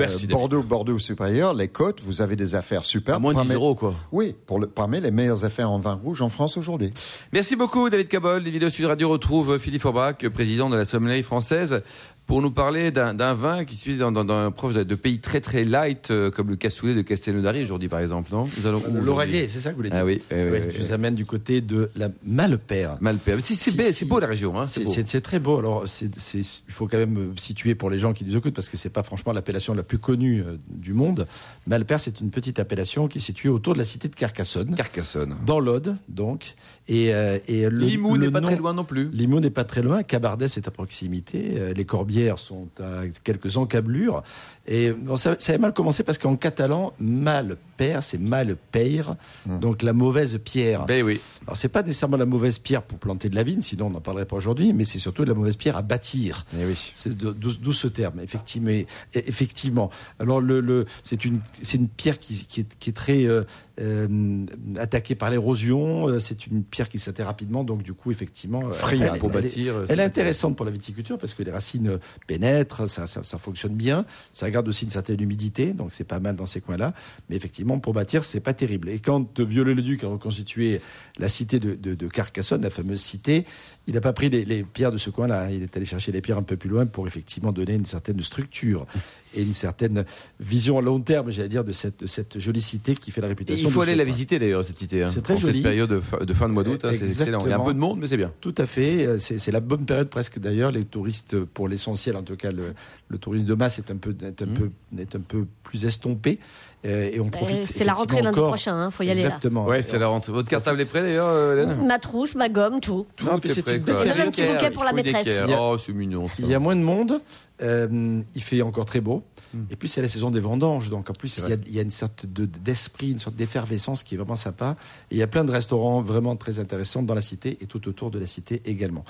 Euh, 0.00 0.04
Merci, 0.04 0.26
David. 0.26 0.30
Bordeaux, 0.30 0.62
Bordeaux 0.62 0.98
supérieur, 0.98 1.54
les 1.54 1.68
côtes, 1.68 2.00
vous 2.04 2.22
avez 2.22 2.36
des 2.36 2.54
affaires 2.54 2.84
super. 2.84 3.16
À 3.16 3.18
moins 3.18 3.34
de 3.34 3.42
10 3.42 3.54
euros, 3.54 3.74
quoi. 3.74 3.94
Oui, 4.12 4.34
pour 4.46 4.60
le, 4.60 4.66
parmi 4.68 5.00
les 5.00 5.10
meilleures 5.10 5.44
affaires 5.44 5.70
en 5.70 5.78
vin 5.78 5.94
rouge 5.94 6.22
en 6.22 6.28
France 6.28 6.56
aujourd'hui. 6.56 6.92
Merci 7.32 7.56
beaucoup, 7.56 7.90
David 7.90 8.08
Cabol. 8.08 8.42
Les 8.42 8.50
vidéos 8.50 8.68
Sud 8.70 8.86
Radio 8.86 9.08
retrouvent 9.08 9.58
Philippe 9.58 9.82
Forbach, 9.82 10.28
président 10.32 10.70
de 10.70 10.76
la 10.76 10.84
sommellerie 10.84 11.22
française, 11.24 11.82
pour 12.28 12.42
nous 12.42 12.50
parler 12.50 12.90
d'un 12.92 13.32
vin 13.34 13.64
qui 13.64 13.74
suit 13.74 13.96
dans, 13.96 14.12
dans, 14.12 14.22
dans 14.24 14.36
un 14.36 14.50
proche 14.50 14.74
de, 14.74 14.94
pays 14.94 15.18
très 15.18 15.40
très 15.40 15.64
light, 15.64 16.10
euh, 16.10 16.30
comme 16.30 16.50
le 16.50 16.56
cassoulet 16.56 16.94
de 16.94 17.00
Castelnaudary 17.00 17.62
aujourd'hui, 17.62 17.88
par 17.88 18.00
exemple, 18.00 18.28
non? 18.30 18.46
Nous 18.58 18.66
allons 18.66 18.82
Lauragais, 19.02 19.48
c'est 19.48 19.60
ça 19.60 19.70
que 19.70 19.74
vous 19.74 19.78
voulez 19.78 19.90
dire? 19.90 19.98
Ah 20.00 20.04
oui, 20.04 20.20
Ouais, 20.30 20.68
Je 20.70 20.78
vous 20.78 20.92
amène 20.92 21.14
du 21.14 21.24
côté 21.24 21.62
de 21.62 21.88
la 21.96 22.10
Malpère. 22.26 22.98
Malpère. 23.00 23.38
C'est 23.42 23.54
c'est 23.54 23.70
Si, 23.70 23.76
beau, 23.76 23.82
si. 23.84 23.92
c'est 23.94 24.04
beau 24.04 24.20
la 24.20 24.26
région, 24.26 24.60
hein, 24.60 24.66
c'est 24.66 24.86
C'est-. 24.86 24.94
C'est 24.94 25.08
c'est 25.08 25.20
très 25.22 25.38
beau. 25.40 25.58
Alors, 25.58 25.88
c'est- 25.88 26.16
c'est- 26.18 26.40
il 26.68 26.72
faut 26.72 26.86
quand 26.86 26.98
même 26.98 27.32
situer 27.36 27.74
pour 27.74 27.88
les 27.88 27.98
gens 27.98 28.12
qui 28.12 28.26
nous 28.26 28.36
écoutent, 28.36 28.52
parce 28.54 28.68
que 28.68 28.76
c'est 28.76 28.90
pas 28.90 29.02
franchement 29.02 29.32
l'appellation 29.32 29.72
la 29.72 29.82
plus 29.82 29.98
connue 29.98 30.42
euh, 30.42 30.58
du 30.68 30.92
monde. 30.92 31.26
Malpère, 31.66 31.98
c'est 31.98 32.20
une 32.20 32.28
petite 32.30 32.58
appellation 32.58 33.08
qui 33.08 33.18
est 33.18 33.22
située 33.22 33.48
autour 33.48 33.72
de 33.72 33.78
la 33.78 33.86
cité 33.86 34.06
de 34.06 34.14
Carcassonne, 34.14 34.74
Carcassonne. 34.74 35.34
dans 35.46 35.60
l'Aude, 35.60 35.96
donc. 36.10 36.54
Et, 36.88 37.14
euh, 37.14 37.38
et 37.48 37.68
le, 37.70 37.86
Limoux 37.86 38.18
n'est 38.18 38.30
pas 38.30 38.40
nom- 38.42 38.48
très 38.48 38.56
loin 38.56 38.74
non 38.74 38.84
plus. 38.84 39.08
Limoux 39.12 39.40
n'est 39.40 39.48
pas 39.50 39.64
très 39.64 39.80
loin. 39.82 40.02
Cabardès 40.02 40.46
est 40.58 40.68
à 40.68 40.70
proximité. 40.70 41.72
les 41.74 41.84
Corbières 41.86 42.17
sont 42.36 42.68
à 42.80 43.02
quelques 43.24 43.56
encablures. 43.56 44.22
Et 44.66 44.92
bon, 44.92 45.16
ça, 45.16 45.36
ça 45.38 45.52
avait 45.52 45.58
mal 45.60 45.72
commencé 45.72 46.02
parce 46.02 46.18
qu'en 46.18 46.36
catalan, 46.36 46.92
mal 47.00 47.56
père, 47.78 48.02
c'est 48.02 48.18
mal 48.20 48.56
père, 48.70 49.16
donc 49.46 49.82
la 49.82 49.92
mauvaise 49.94 50.38
pierre. 50.44 50.84
Ben 50.84 51.02
oui. 51.02 51.20
Alors 51.46 51.56
c'est 51.56 51.68
pas 51.68 51.82
nécessairement 51.82 52.16
la 52.18 52.26
mauvaise 52.26 52.58
pierre 52.58 52.82
pour 52.82 52.98
planter 52.98 53.28
de 53.30 53.34
la 53.34 53.42
vigne, 53.44 53.62
sinon 53.62 53.86
on 53.86 53.90
n'en 53.90 54.00
parlerait 54.00 54.26
pas 54.26 54.36
aujourd'hui, 54.36 54.72
mais 54.74 54.84
c'est 54.84 54.98
surtout 54.98 55.24
de 55.24 55.28
la 55.30 55.34
mauvaise 55.34 55.56
pierre 55.56 55.76
à 55.76 55.82
bâtir. 55.82 56.44
Eh 56.60 56.66
oui. 56.66 56.92
C'est 56.94 57.16
d'où 57.16 57.72
ce 57.72 57.88
terme, 57.88 58.20
effectivement. 58.20 58.68
Et- 58.70 58.86
effectivement. 59.14 59.90
Alors 60.18 60.40
le, 60.40 60.60
le 60.60 60.84
c'est 61.02 61.24
une 61.24 61.40
pierre 61.88 62.18
qui, 62.18 62.44
qui 62.46 62.60
est, 62.60 62.78
qui 62.78 62.90
est 62.90 62.92
très 62.92 63.24
euh, 63.24 63.44
euh, 63.80 64.44
attaquée 64.78 65.14
par 65.14 65.30
l'érosion. 65.30 66.08
Euh, 66.08 66.18
C'est 66.18 66.46
une 66.46 66.62
pierre 66.64 66.88
qui 66.88 66.98
s'atterre 66.98 67.26
rapidement, 67.26 67.64
donc 67.64 67.82
du 67.82 67.94
coup 67.94 68.10
effectivement. 68.10 68.60
Friable. 68.70 69.12
elle- 69.14 69.20
Pour 69.20 69.34
elle 69.34 69.42
bâtir. 69.44 69.74
elle 69.88 70.00
est 70.00 70.04
intéressante 70.04 70.56
pour 70.56 70.66
la 70.66 70.72
viticulture 70.72 71.16
parce 71.18 71.32
que 71.34 71.42
les 71.42 71.50
racines 71.50 71.98
pénètrent, 72.26 72.88
ça, 72.88 73.06
ça, 73.06 73.38
fonctionne 73.38 73.74
bien, 73.74 74.04
ça 74.32 74.50
garde 74.50 74.68
aussi 74.68 74.84
une 74.84 74.90
certaine 74.90 75.20
humidité, 75.20 75.72
donc 75.72 75.90
c'est 75.92 76.04
pas 76.04 76.20
mal 76.20 76.36
dans 76.36 76.46
ces 76.46 76.60
coins-là. 76.60 76.94
Mais 77.28 77.36
effectivement, 77.36 77.78
pour 77.78 77.94
bâtir, 77.94 78.24
c'est 78.24 78.40
pas 78.40 78.54
terrible. 78.54 78.88
Et 78.88 78.98
quand 78.98 79.40
Viollet-le-Duc 79.40 80.04
a 80.04 80.08
reconstitué 80.08 80.80
la 81.18 81.28
cité 81.28 81.58
de 81.58 82.08
Carcassonne, 82.08 82.62
la 82.62 82.70
fameuse 82.70 83.00
cité, 83.00 83.44
il 83.88 83.94
n'a 83.94 84.00
pas 84.00 84.12
pris 84.12 84.28
les, 84.30 84.44
les 84.44 84.62
pierres 84.62 84.92
de 84.92 84.98
ce 84.98 85.10
coin-là. 85.10 85.50
Il 85.50 85.62
est 85.62 85.76
allé 85.76 85.86
chercher 85.86 86.12
les 86.12 86.20
pierres 86.20 86.38
un 86.38 86.42
peu 86.44 86.56
plus 86.56 86.68
loin 86.70 86.86
pour 86.86 87.06
effectivement 87.06 87.50
donner 87.52 87.74
une 87.74 87.86
certaine 87.86 88.22
structure 88.22 88.86
et 89.34 89.42
une 89.42 89.54
certaine 89.54 90.04
vision 90.40 90.78
à 90.78 90.82
long 90.82 91.00
terme, 91.00 91.30
j'allais 91.32 91.48
dire, 91.48 91.64
de 91.64 91.72
cette, 91.72 92.00
de 92.00 92.06
cette 92.06 92.38
jolie 92.38 92.60
cité 92.60 92.94
qui 92.94 93.10
fait 93.10 93.20
la 93.20 93.26
Et 93.26 93.30
réputation. 93.30 93.68
il 93.68 93.72
faut 93.72 93.80
de 93.80 93.86
aller 93.88 93.96
la 93.96 94.04
coin. 94.04 94.12
visiter 94.12 94.38
d'ailleurs 94.38 94.64
cette 94.64 94.76
cité. 94.76 95.02
hein. 95.02 95.08
C'est 95.08 95.22
très 95.22 95.34
En 95.34 95.36
joli. 95.38 95.58
Cette 95.58 95.62
période 95.64 95.90
de 95.90 96.00
fin 96.00 96.18
de, 96.24 96.32
fin 96.34 96.48
de 96.48 96.54
mois 96.54 96.64
d'août, 96.64 96.84
hein, 96.84 96.90
c'est 96.92 97.04
excellent. 97.04 97.40
Il 97.44 97.50
y 97.50 97.52
a 97.52 97.58
un 97.60 97.64
peu 97.64 97.74
de 97.74 97.78
monde, 97.78 97.98
mais 98.00 98.06
c'est 98.06 98.16
bien. 98.16 98.32
Tout 98.40 98.54
à 98.58 98.66
fait. 98.66 99.06
Euh, 99.06 99.18
C'est 99.18 99.50
la 99.52 99.60
bonne 99.60 99.84
période 99.86 100.08
presque 100.10 100.38
d'ailleurs. 100.38 100.70
Les 100.70 100.84
touristes, 100.84 101.38
pour 101.40 101.66
l'essentiel, 101.68 102.16
en 102.16 102.22
tout 102.22 102.36
cas, 102.36 102.52
le, 102.52 102.74
le 103.08 103.18
tourisme 103.18 103.46
de 103.46 103.54
masse 103.54 103.78
est 103.78 103.90
un 103.90 103.96
peu, 103.96 104.14
est 104.22 104.42
un 104.42 104.46
Mhm. 104.46 104.54
peu, 104.54 104.70
est 104.98 105.14
un 105.16 105.20
peu 105.20 105.46
plus 105.62 105.84
estompé. 105.86 106.38
Euh, 106.86 107.10
et 107.12 107.18
on 107.18 107.28
profite. 107.28 107.58
Euh, 107.58 107.66
C'est 107.68 107.82
la 107.84 107.92
rentrée 107.92 108.22
lundi 108.22 108.38
encore- 108.38 108.48
prochain, 108.50 108.76
hein, 108.76 108.90
faut 108.92 109.02
y 109.02 109.10
aller 109.10 109.20
là. 109.22 109.26
Exactement. 109.28 109.64
Ouais, 109.66 109.82
c'est 109.82 109.98
la 109.98 110.06
rentrée. 110.06 110.30
Votre 110.32 110.48
cartable 110.48 110.80
est 110.80 110.84
prêt 110.84 111.02
d'ailleurs, 111.02 111.26
euh, 111.28 111.54
Hélène 111.54 111.84
Ma 111.86 111.98
trousse, 111.98 112.36
ma 112.36 112.48
gomme, 112.48 112.80
tout. 112.80 113.04
Non, 113.24 113.32
Tout 113.34 113.40
puis 113.40 113.50
est 113.50 113.54
c'est 113.54 113.62
prêt, 113.62 113.76
une 113.78 113.82
quoi. 113.82 113.94
belle 113.94 114.02
Il 114.04 114.08
y 114.08 114.12
a 114.12 114.14
même 114.14 114.28
un 114.28 114.30
petit 114.30 114.42
bouquet 114.44 114.70
pour 114.70 114.84
la 114.84 114.92
maîtresse. 114.92 115.26
équerre. 115.26 115.44
Il 115.46 115.50
y 115.50 115.54
a- 115.54 115.60
Oh, 115.62 115.76
c'est 115.76 115.92
mignon 115.92 116.28
ça. 116.28 116.34
Il 116.38 116.46
y 116.46 116.54
a 116.54 116.58
moins 116.60 116.76
de 116.76 116.82
monde. 116.82 117.20
euh, 117.60 118.20
il 118.36 118.42
fait 118.42 118.62
encore 118.62 118.84
très 118.84 119.00
beau. 119.00 119.24
Hmm. 119.52 119.64
Et 119.72 119.74
puis 119.74 119.88
c'est 119.88 120.00
la 120.00 120.06
saison 120.06 120.30
des 120.30 120.38
vendanges. 120.38 120.90
Donc 120.90 121.10
en 121.10 121.12
plus, 121.12 121.38
il 121.38 121.48
y, 121.48 121.52
a, 121.52 121.56
il 121.66 121.74
y 121.74 121.78
a 121.80 121.82
une 121.82 121.90
sorte 121.90 122.24
de- 122.26 122.44
d'esprit, 122.44 123.10
une 123.10 123.18
sorte 123.18 123.34
d'effervescence 123.34 124.04
qui 124.04 124.14
est 124.14 124.18
vraiment 124.18 124.36
sympa. 124.36 124.76
Et 125.10 125.16
il 125.16 125.18
y 125.18 125.22
a 125.24 125.26
plein 125.26 125.44
de 125.44 125.50
restaurants 125.50 126.00
vraiment 126.00 126.36
très 126.36 126.60
intéressants 126.60 127.02
dans 127.02 127.14
la 127.14 127.22
cité 127.22 127.58
et 127.60 127.66
tout 127.66 127.88
autour 127.88 128.12
de 128.12 128.20
la 128.20 128.28
cité 128.28 128.62
également. 128.66 129.02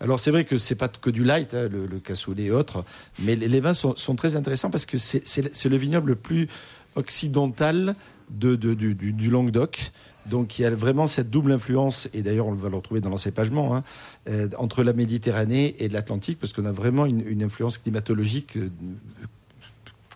Alors 0.00 0.20
c'est 0.20 0.30
vrai 0.30 0.44
que 0.44 0.58
c'est 0.58 0.74
pas 0.74 0.88
que 0.88 1.10
du 1.10 1.24
light, 1.24 1.54
hein, 1.54 1.68
le, 1.70 1.86
le 1.86 1.98
cassoulet 1.98 2.44
et 2.44 2.50
autres, 2.50 2.84
mais 3.20 3.36
les, 3.36 3.60
vins 3.60 3.74
sont, 3.74 3.94
très 4.16 4.36
intéressants 4.36 4.70
parce 4.70 4.86
que 4.86 4.98
c'est- 4.98 5.64
le 5.64 5.76
vignoble 5.76 6.10
le 6.10 6.16
plus 6.16 6.48
occidental 6.96 7.94
de, 8.30 8.56
de- 8.56 8.74
du, 8.74 9.30
Languedoc. 9.30 9.92
Donc 10.26 10.58
il 10.58 10.62
y 10.62 10.64
a 10.64 10.70
vraiment 10.70 11.06
cette 11.06 11.30
double 11.30 11.52
influence, 11.52 12.08
et 12.14 12.22
d'ailleurs 12.22 12.46
on 12.46 12.54
va 12.54 12.70
le 12.70 12.76
retrouver 12.76 13.00
dans 13.00 13.10
l'encépagement, 13.10 13.76
hein, 13.76 13.84
euh, 14.28 14.48
entre 14.56 14.82
la 14.82 14.94
Méditerranée 14.94 15.76
et 15.78 15.88
l'Atlantique, 15.88 16.38
parce 16.40 16.52
qu'on 16.54 16.64
a 16.64 16.72
vraiment 16.72 17.04
une, 17.04 17.26
une 17.26 17.42
influence 17.42 17.76
climatologique 17.76 18.56
euh, 18.56 18.70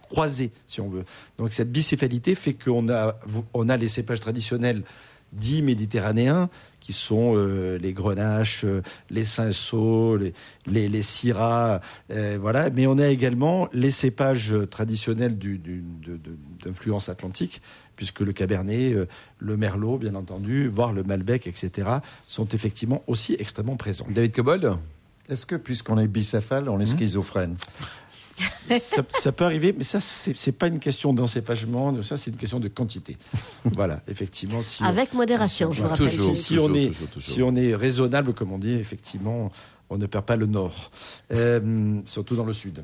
croisée, 0.08 0.50
si 0.66 0.80
on 0.80 0.88
veut. 0.88 1.04
Donc 1.38 1.52
cette 1.52 1.70
bicéphalité 1.70 2.34
fait 2.34 2.54
qu'on 2.54 2.88
a, 2.88 3.18
on 3.52 3.68
a 3.68 3.76
les 3.76 3.88
cépages 3.88 4.20
traditionnels 4.20 4.82
dits 5.32 5.62
méditerranéens, 5.62 6.48
qui 6.80 6.92
sont 6.94 7.34
euh, 7.36 7.76
les 7.78 7.92
grenaches, 7.92 8.64
euh, 8.64 8.80
les 9.10 9.26
cinsault, 9.26 10.16
les, 10.16 10.32
les, 10.66 10.88
les 10.88 11.02
syrahs, 11.02 11.80
euh, 12.10 12.38
voilà. 12.40 12.70
Mais 12.70 12.86
on 12.86 12.96
a 12.98 13.08
également 13.08 13.68
les 13.74 13.90
cépages 13.90 14.54
traditionnels 14.70 15.36
du- 15.36 15.58
du- 15.58 15.84
de- 16.06 16.16
de- 16.16 16.36
d'influence 16.64 17.10
atlantique, 17.10 17.60
puisque 17.96 18.20
le 18.20 18.32
cabernet, 18.32 18.94
euh, 18.94 19.06
le 19.38 19.56
merlot, 19.58 19.98
bien 19.98 20.14
entendu, 20.14 20.68
voire 20.68 20.92
le 20.94 21.02
malbec, 21.02 21.46
etc., 21.46 21.88
sont 22.26 22.46
effectivement 22.48 23.02
aussi 23.06 23.36
extrêmement 23.38 23.76
présents. 23.76 24.06
David 24.08 24.32
Cobold? 24.32 24.76
Est-ce 25.28 25.44
que, 25.44 25.56
puisqu'on 25.56 25.98
est 25.98 26.08
bicéphale, 26.08 26.70
on 26.70 26.80
est 26.80 26.86
schizophrène? 26.86 27.56
Ça, 28.78 29.02
ça 29.08 29.32
peut 29.32 29.44
arriver, 29.44 29.74
mais 29.76 29.84
ça, 29.84 29.98
c'est 30.00 30.52
pas 30.52 30.68
une 30.68 30.78
question 30.78 31.12
d'encépagement, 31.12 32.02
ça, 32.02 32.16
c'est 32.16 32.30
une 32.30 32.36
question 32.36 32.60
de 32.60 32.68
quantité. 32.68 33.16
Voilà, 33.76 34.02
effectivement. 34.08 34.62
Si 34.62 34.82
on- 34.82 34.86
Avec 34.86 35.12
modération, 35.14 35.72
je 35.72 35.82
vous 35.82 35.88
rappelle. 35.88 36.08
Toujours. 36.10 36.36
Si, 36.36 36.42
si 36.42 36.58
on 36.58 36.74
est, 36.74 36.86
toujours, 36.88 37.08
toujours. 37.08 37.34
si 37.34 37.42
on 37.42 37.54
est 37.56 37.74
raisonnable, 37.74 38.32
comme 38.34 38.52
on 38.52 38.58
dit, 38.58 38.72
effectivement, 38.72 39.50
on 39.90 39.96
ne 39.98 40.06
perd 40.06 40.24
pas 40.24 40.36
le 40.36 40.46
nord, 40.46 40.90
Euh, 41.32 42.00
surtout 42.06 42.36
dans 42.36 42.44
le 42.44 42.52
sud. 42.52 42.82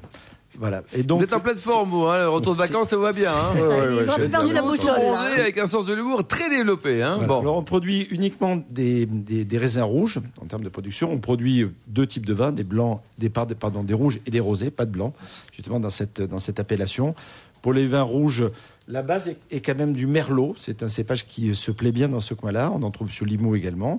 Voilà. 0.58 0.82
Et 0.94 1.02
donc, 1.02 1.18
Vous 1.18 1.24
êtes 1.24 1.32
en 1.32 1.40
pleine 1.40 1.56
forme, 1.56 1.90
vous, 1.90 2.04
hein, 2.06 2.20
le 2.22 2.28
retour 2.28 2.52
de 2.54 2.58
vacances, 2.58 2.88
ça 2.88 2.96
va 2.96 3.10
bien. 3.12 3.32
Hein 3.32 3.50
C'est 3.54 3.60
ça, 3.60 3.68
Ouais, 3.68 4.06
ouais, 4.06 4.28
perdu 4.28 4.52
la 4.52 4.62
boussole. 4.62 5.00
Bronzé, 5.00 5.40
Avec 5.40 5.58
un 5.58 5.66
sens 5.66 5.86
de 5.86 5.94
l'humour 5.94 6.26
très 6.26 6.48
développé. 6.48 7.02
Hein. 7.02 7.14
Voilà. 7.16 7.26
Bon. 7.26 7.40
Alors, 7.40 7.56
on 7.56 7.62
produit 7.64 8.02
uniquement 8.10 8.62
des, 8.70 9.06
des- 9.06 9.44
des 9.44 9.58
raisins 9.58 9.82
rouges 9.82 10.20
en 10.40 10.46
termes 10.46 10.62
de 10.64 10.68
production. 10.68 11.10
On 11.10 11.18
produit 11.18 11.66
deux 11.88 12.06
types 12.06 12.26
de 12.26 12.34
vins, 12.34 12.52
des 12.52 12.64
blancs, 12.64 13.00
des, 13.18 13.28
pardon, 13.30 13.82
des 13.82 13.94
rouges 13.94 14.20
et 14.26 14.30
des 14.30 14.40
rosés, 14.40 14.70
pas 14.70 14.86
de 14.86 14.90
blanc, 14.92 15.12
justement 15.52 15.80
dans 15.80 15.90
cette, 15.90 16.22
dans 16.22 16.38
cette 16.38 16.60
appellation. 16.60 17.14
Pour 17.62 17.72
les 17.72 17.86
vins 17.86 18.02
rouges, 18.02 18.44
la 18.88 19.02
base 19.02 19.28
est, 19.28 19.38
est 19.50 19.60
quand 19.60 19.74
même 19.76 19.94
du 19.94 20.06
merlot. 20.06 20.52
C'est 20.56 20.82
un 20.82 20.88
cépage 20.88 21.26
qui 21.26 21.54
se 21.54 21.70
plaît 21.70 21.92
bien 21.92 22.08
dans 22.10 22.20
ce 22.20 22.34
coin-là. 22.34 22.70
On 22.74 22.82
en 22.82 22.90
trouve 22.90 23.10
sur 23.10 23.24
Limoux 23.24 23.56
également. 23.56 23.98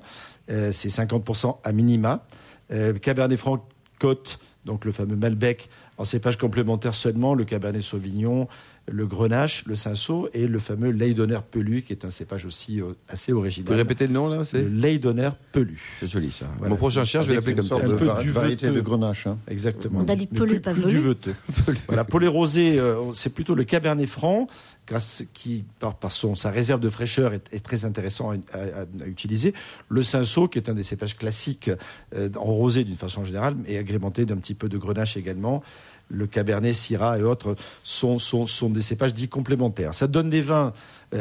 Euh, 0.52 0.72
c'est 0.72 0.90
50% 0.90 1.58
à 1.64 1.72
minima. 1.72 2.24
Euh, 2.72 2.94
Cabernet 2.94 3.38
Franc 3.40 3.66
Côte, 4.00 4.40
donc 4.66 4.86
le 4.86 4.92
fameux 4.92 5.16
Malbec, 5.16 5.70
en 5.98 6.04
cépage 6.04 6.38
complémentaire 6.38 6.96
seulement, 6.96 7.34
le 7.34 7.46
Cabernet 7.46 7.82
Sauvignon, 7.82 8.48
le 8.88 9.08
Grenache, 9.08 9.64
le 9.66 9.76
Cinsault 9.76 10.30
et 10.34 10.48
le 10.48 10.60
fameux 10.60 10.92
Leydonner 10.92 11.40
Pelu, 11.50 11.82
qui 11.82 11.92
est 11.92 12.06
un 12.06 12.12
cépage 12.12 12.46
aussi 12.46 12.82
euh, 12.82 12.94
assez 13.10 13.32
Vous 13.32 13.40
original. 13.40 13.66
pouvez 13.66 13.78
répéter 13.78 14.06
le 14.06 14.14
nom, 14.14 14.28
là 14.28 14.44
Le 14.54 15.32
Pelu. 15.52 15.82
C'est 16.00 16.08
joli, 16.10 16.32
ça. 16.32 16.48
Voilà. 16.60 16.70
Mon 16.70 16.78
prochain 16.78 17.04
chien, 17.04 17.24
je 17.24 17.30
vais 17.30 17.36
l'appeler 17.36 17.56
comme 17.56 17.66
ça. 17.66 17.76
Un 17.76 17.80
peu 17.96 18.06
va- 18.06 18.22
du 18.22 18.30
variété 18.30 18.68
veteux. 18.68 18.78
de 18.78 18.82
grenache. 18.82 19.26
hein. 19.26 19.38
Exactement. 19.48 20.02
On 20.06 20.08
a 20.08 20.16
dit 20.16 20.28
Mais 20.32 20.38
pelu, 20.38 20.60
pas 20.60 20.72
plus 20.72 20.84
velu. 20.84 20.94
du 20.94 21.00
veteux. 21.02 21.34
voilà. 21.88 22.04
Pour 22.04 22.20
les 22.20 22.28
rosés, 22.28 22.80
euh, 22.80 23.12
c'est 23.14 23.34
plutôt 23.34 23.56
le 23.56 23.64
Cabernet 23.64 24.08
Franc, 24.08 24.48
grâce 24.88 25.24
qui 25.34 25.66
par, 25.80 25.96
par 25.96 26.12
son 26.12 26.36
sa 26.36 26.52
réserve 26.52 26.80
de 26.80 26.90
fraîcheur 26.92 27.34
est, 27.34 27.50
est 27.52 27.66
très 27.66 27.86
intéressant 27.86 28.30
à, 28.32 28.36
à- 28.58 28.82
à 28.82 29.08
utiliser. 29.08 29.54
Le 29.90 30.04
Cinsault, 30.04 30.48
qui 30.48 30.60
est 30.60 30.70
un 30.70 30.76
des 30.76 30.84
cépages 30.84 31.18
classiques 31.18 31.72
euh, 32.16 32.30
en 32.38 32.44
rosé 32.44 32.84
d'une 32.84 32.96
façon 32.98 33.24
générale, 33.24 33.56
et 33.66 33.80
agrémenté 33.80 34.26
d'un 34.28 34.38
petit 34.38 34.54
peu 34.54 34.70
de 34.70 34.78
grenache 34.78 35.18
également. 35.18 35.64
Le 36.10 36.28
Cabernet, 36.28 36.74
Syrah 36.74 37.18
et 37.18 37.24
autres 37.24 37.56
sont, 37.84 38.20
sont, 38.20 38.46
sont 38.46 38.70
des 38.70 38.82
cépages 38.82 39.14
dits 39.14 39.30
complémentaires. 39.30 39.94
Ça 39.94 40.08
donne 40.08 40.30
des 40.30 40.42
vins. 40.42 40.72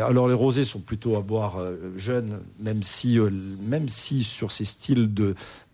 Alors 0.00 0.28
les 0.28 0.35
rosés 0.35 0.64
sont 0.64 0.80
plutôt 0.80 1.16
à 1.16 1.20
boire 1.20 1.59
euh, 1.59 1.76
jeunes, 1.96 2.40
même 2.61 2.83
si, 2.83 3.18
euh, 3.18 3.30
même 3.62 3.88
si 3.88 4.24
sur 4.24 4.50
ces 4.50 4.64
styles 4.64 5.11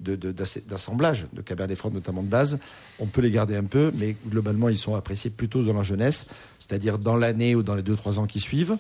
d'assemblage 0.01 1.27
de 1.33 1.43
Cabernet 1.43 1.77
Franc, 1.77 1.91
notamment 1.91 2.23
de 2.23 2.29
base, 2.29 2.59
on 2.99 3.07
peut 3.07 3.21
les 3.23 3.31
garder 3.31 3.57
un 3.57 3.65
peu, 3.65 3.93
mais 3.97 4.17
globalement 4.29 4.69
ils 4.69 4.79
sont 4.79 4.95
appréciés 4.95 5.31
plutôt 5.31 5.63
dans 5.63 5.75
la 5.75 5.83
jeunesse, 5.83 6.27
c'est-à-dire 6.59 6.99
dans 6.99 7.17
l'année 7.17 7.55
ou 7.55 7.63
dans 7.63 7.75
les 7.75 7.83
2-3 7.83 8.19
ans 8.19 8.27
qui 8.27 8.41
suivent. 8.41 8.77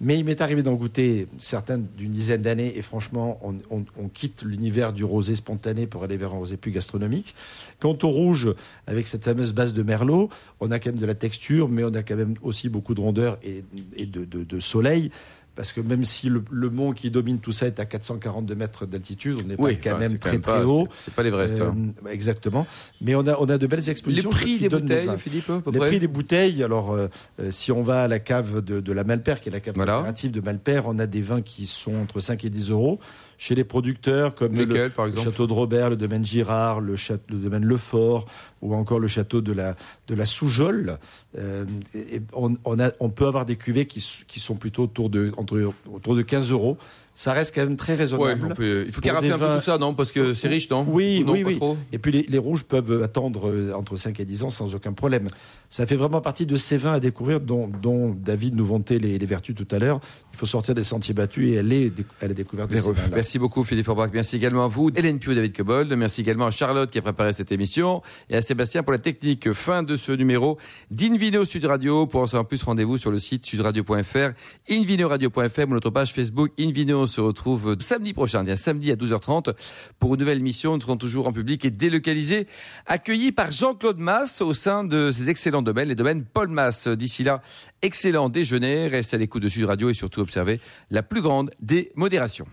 Mais 0.00 0.16
il 0.16 0.24
m'est 0.24 0.40
arrivé 0.40 0.62
d'en 0.62 0.74
goûter 0.74 1.26
certains 1.38 1.76
d'une 1.76 2.12
dizaine 2.12 2.42
d'années 2.42 2.78
et 2.78 2.82
franchement, 2.82 3.40
on, 3.42 4.08
quitte 4.08 4.42
l'univers 4.42 4.92
du 4.92 5.02
rosé 5.02 5.34
spontané 5.34 5.88
pour 5.88 6.04
aller 6.04 6.16
vers 6.16 6.32
un 6.32 6.38
rosé 6.38 6.56
plus 6.56 6.70
gastronomique. 6.70 7.34
Quant 7.80 7.98
au 8.04 8.08
rouge, 8.08 8.54
avec 8.86 9.08
cette 9.08 9.24
fameuse 9.24 9.52
base 9.52 9.74
de 9.74 9.82
merlot, 9.82 10.30
on 10.60 10.70
a 10.70 10.78
quand 10.78 10.90
même 10.90 11.00
de 11.00 11.06
la 11.06 11.16
texture, 11.16 11.68
mais 11.68 11.82
on 11.82 11.92
a 11.94 12.04
quand 12.04 12.14
même 12.14 12.34
aussi 12.42 12.68
beaucoup 12.68 12.94
de 12.94 13.00
rondeur 13.00 13.38
et, 13.42 13.64
de- 14.06 14.24
de 14.24 14.60
soleil. 14.78 15.10
Parce 15.56 15.72
que 15.72 15.80
même 15.80 16.04
si 16.04 16.28
le, 16.28 16.40
le 16.52 16.70
mont 16.70 16.92
qui 16.92 17.10
domine 17.10 17.40
tout 17.40 17.50
ça 17.50 17.66
est 17.66 17.80
à 17.80 17.84
442 17.84 18.54
mètres 18.54 18.86
d'altitude, 18.86 19.38
on 19.42 19.48
n'est 19.48 19.56
Oui, 19.58 19.74
pas 19.74 19.90
quand 19.90 19.98
même 19.98 20.16
très 20.16 20.38
pas- 20.38 20.52
très 20.58 20.62
haut. 20.64 20.86
c'est- 21.00 21.12
pas 21.12 21.24
l'Everest. 21.24 21.60
hein. 21.60 21.74
Euh, 22.06 22.10
exactement. 22.10 22.64
Mais 23.00 23.16
on 23.16 23.26
a, 23.26 23.36
on 23.40 23.48
a 23.48 23.58
de 23.58 23.66
belles 23.66 23.80
Les 23.80 23.90
expositions. 23.90 24.30
prix 24.30 24.54
qui 24.58 24.60
des 24.60 24.68
bouteilles. 24.68 25.08
Philippe, 25.18 25.50
à 25.50 25.60
peu 25.60 25.72
Les 25.72 25.78
près 25.80 25.88
prix 25.88 25.98
des 25.98 26.06
bouteilles, 26.06 26.62
alors 26.62 26.92
euh, 26.92 27.08
euh, 27.40 27.50
si 27.50 27.72
on 27.72 27.82
va 27.82 28.02
à 28.02 28.06
la 28.08 28.20
cave 28.20 28.60
de, 28.60 28.78
de 28.78 28.92
la 28.92 29.02
Malpère, 29.02 29.40
qui 29.40 29.48
est 29.48 29.52
la 29.52 29.58
cave 29.58 29.74
Voilà. 29.74 29.94
coopérative 29.94 30.30
de 30.30 30.40
Malpère, 30.40 30.84
on 30.86 30.96
a 31.00 31.06
des 31.08 31.22
vins 31.22 31.42
qui 31.42 31.66
sont 31.66 31.96
entre 31.96 32.20
5 32.20 32.44
et 32.44 32.50
10 32.50 32.70
euros. 32.70 33.00
Chez 33.40 33.54
les 33.54 33.62
producteurs, 33.62 34.34
comme 34.34 34.56
le, 34.56 34.88
par 34.88 35.06
château 35.16 35.46
de 35.46 35.52
Robert, 35.52 35.90
le 35.90 35.96
domaine 35.96 36.24
Girard, 36.24 36.80
le, 36.80 36.96
château, 36.96 37.22
le 37.28 37.36
domaine 37.38 37.64
Lefort, 37.64 38.24
ou 38.62 38.74
encore 38.74 38.98
le 38.98 39.06
château 39.06 39.40
de 39.40 39.52
la, 39.52 39.76
de 40.08 40.14
la 40.16 40.26
Soujole, 40.26 40.98
euh, 41.38 41.64
et- 41.94 42.16
et 42.16 42.22
on, 42.32 42.56
on, 42.64 42.80
a, 42.80 42.90
on 42.98 43.10
peut 43.10 43.26
avoir 43.26 43.46
des 43.46 43.54
cuvées 43.54 43.86
qui, 43.86 44.04
qui 44.26 44.40
sont 44.40 44.56
plutôt 44.56 44.82
autour 44.84 45.08
de, 45.08 45.30
entre, 45.36 45.72
autour 45.92 46.16
de 46.16 46.22
15 46.22 46.50
euros. 46.50 46.76
ça 47.14 47.32
reste 47.32 47.54
quand 47.54 47.64
même 47.64 47.76
très 47.76 47.92
Ouais, 47.92 47.98
raisonnable. 48.00 48.48
on 48.50 48.54
peut- 48.56 48.84
il 48.86 48.92
faut 48.92 49.00
carafer 49.00 49.30
un 49.30 49.38
peu 49.38 49.56
tout 49.58 49.62
ça, 49.64 49.78
non 49.78 49.94
Parce 49.94 50.10
que 50.10 50.34
c'est 50.34 50.48
riche, 50.48 50.68
non 50.70 50.84
Oui, 50.88 51.22
non, 51.24 51.32
oui, 51.32 51.44
oui. 51.44 51.56
trop 51.58 51.76
Et 51.92 51.98
puis 51.98 52.10
les, 52.10 52.22
les 52.28 52.38
rouges 52.38 52.64
peuvent 52.64 53.02
attendre 53.04 53.48
euh, 53.50 53.72
entre 53.72 53.96
5 53.96 54.18
et 54.18 54.24
10 54.24 54.42
ans 54.44 54.50
sans 54.50 54.74
aucun 54.74 54.92
problème. 54.92 55.28
Ça 55.68 55.86
fait 55.86 55.96
vraiment 55.96 56.20
partie 56.20 56.46
de 56.46 56.56
ces 56.56 56.76
vins 56.76 56.92
à 56.94 57.00
découvrir 57.00 57.40
dont, 57.40 57.68
dont 57.68 58.10
David 58.18 58.54
nous 58.56 58.66
vantait 58.66 58.98
les, 58.98 59.16
les 59.18 59.26
vertus 59.26 59.54
tout 59.54 59.66
à 59.70 59.78
l'heure. 59.78 60.00
Il 60.32 60.36
faut 60.38 60.46
sortir 60.46 60.74
des 60.74 60.84
sentiers 60.84 61.14
battus 61.14 61.52
et 61.52 61.58
aller 61.58 61.92
à 62.20 62.26
la 62.28 62.34
découverte 62.34 62.70
de 62.70 62.78
ces. 62.78 62.88
Merci 63.28 63.38
beaucoup 63.38 63.62
Philippe 63.62 63.84
Forbach. 63.84 64.08
Merci 64.14 64.36
également 64.36 64.64
à 64.64 64.68
vous, 64.68 64.90
Hélène 64.96 65.18
Pio, 65.18 65.34
David 65.34 65.54
Cobold. 65.54 65.92
Merci 65.92 66.22
également 66.22 66.46
à 66.46 66.50
Charlotte 66.50 66.90
qui 66.90 66.96
a 66.96 67.02
préparé 67.02 67.34
cette 67.34 67.52
émission 67.52 68.00
et 68.30 68.36
à 68.36 68.40
Sébastien 68.40 68.82
pour 68.82 68.92
la 68.92 68.98
technique. 68.98 69.52
Fin 69.52 69.82
de 69.82 69.96
ce 69.96 70.12
numéro 70.12 70.56
d'Invino 70.90 71.44
Sud 71.44 71.66
Radio. 71.66 72.06
Pour 72.06 72.22
en 72.22 72.26
savoir 72.26 72.48
plus, 72.48 72.62
rendez-vous 72.62 72.96
sur 72.96 73.10
le 73.10 73.18
site 73.18 73.44
sudradio.fr, 73.44 74.30
invinoradio.fr 74.70 75.68
ou 75.68 75.74
notre 75.74 75.90
page 75.90 76.14
Facebook 76.14 76.52
Invino. 76.58 77.02
On 77.02 77.06
se 77.06 77.20
retrouve 77.20 77.76
samedi 77.80 78.14
prochain, 78.14 78.44
bien 78.44 78.56
samedi 78.56 78.90
à 78.90 78.94
12h30 78.94 79.52
pour 79.98 80.14
une 80.14 80.20
nouvelle 80.20 80.38
émission. 80.38 80.76
Nous 80.76 80.80
serons 80.80 80.96
toujours 80.96 81.28
en 81.28 81.32
public 81.34 81.66
et 81.66 81.70
délocalisés, 81.70 82.46
accueillis 82.86 83.32
par 83.32 83.52
Jean-Claude 83.52 83.98
Masse 83.98 84.40
au 84.40 84.54
sein 84.54 84.84
de 84.84 85.10
ces 85.10 85.28
excellents 85.28 85.60
domaines, 85.60 85.88
les 85.88 85.94
domaines 85.94 86.24
Paul 86.24 86.48
Masse. 86.48 86.88
D'ici 86.88 87.24
là, 87.24 87.42
excellent 87.82 88.30
déjeuner. 88.30 88.88
Restez 88.88 89.16
à 89.16 89.18
l'écoute 89.18 89.42
de 89.42 89.48
Sud 89.48 89.66
Radio 89.66 89.90
et 89.90 89.94
surtout 89.94 90.22
observez 90.22 90.62
la 90.90 91.02
plus 91.02 91.20
grande 91.20 91.50
des 91.60 91.92
modérations. 91.94 92.46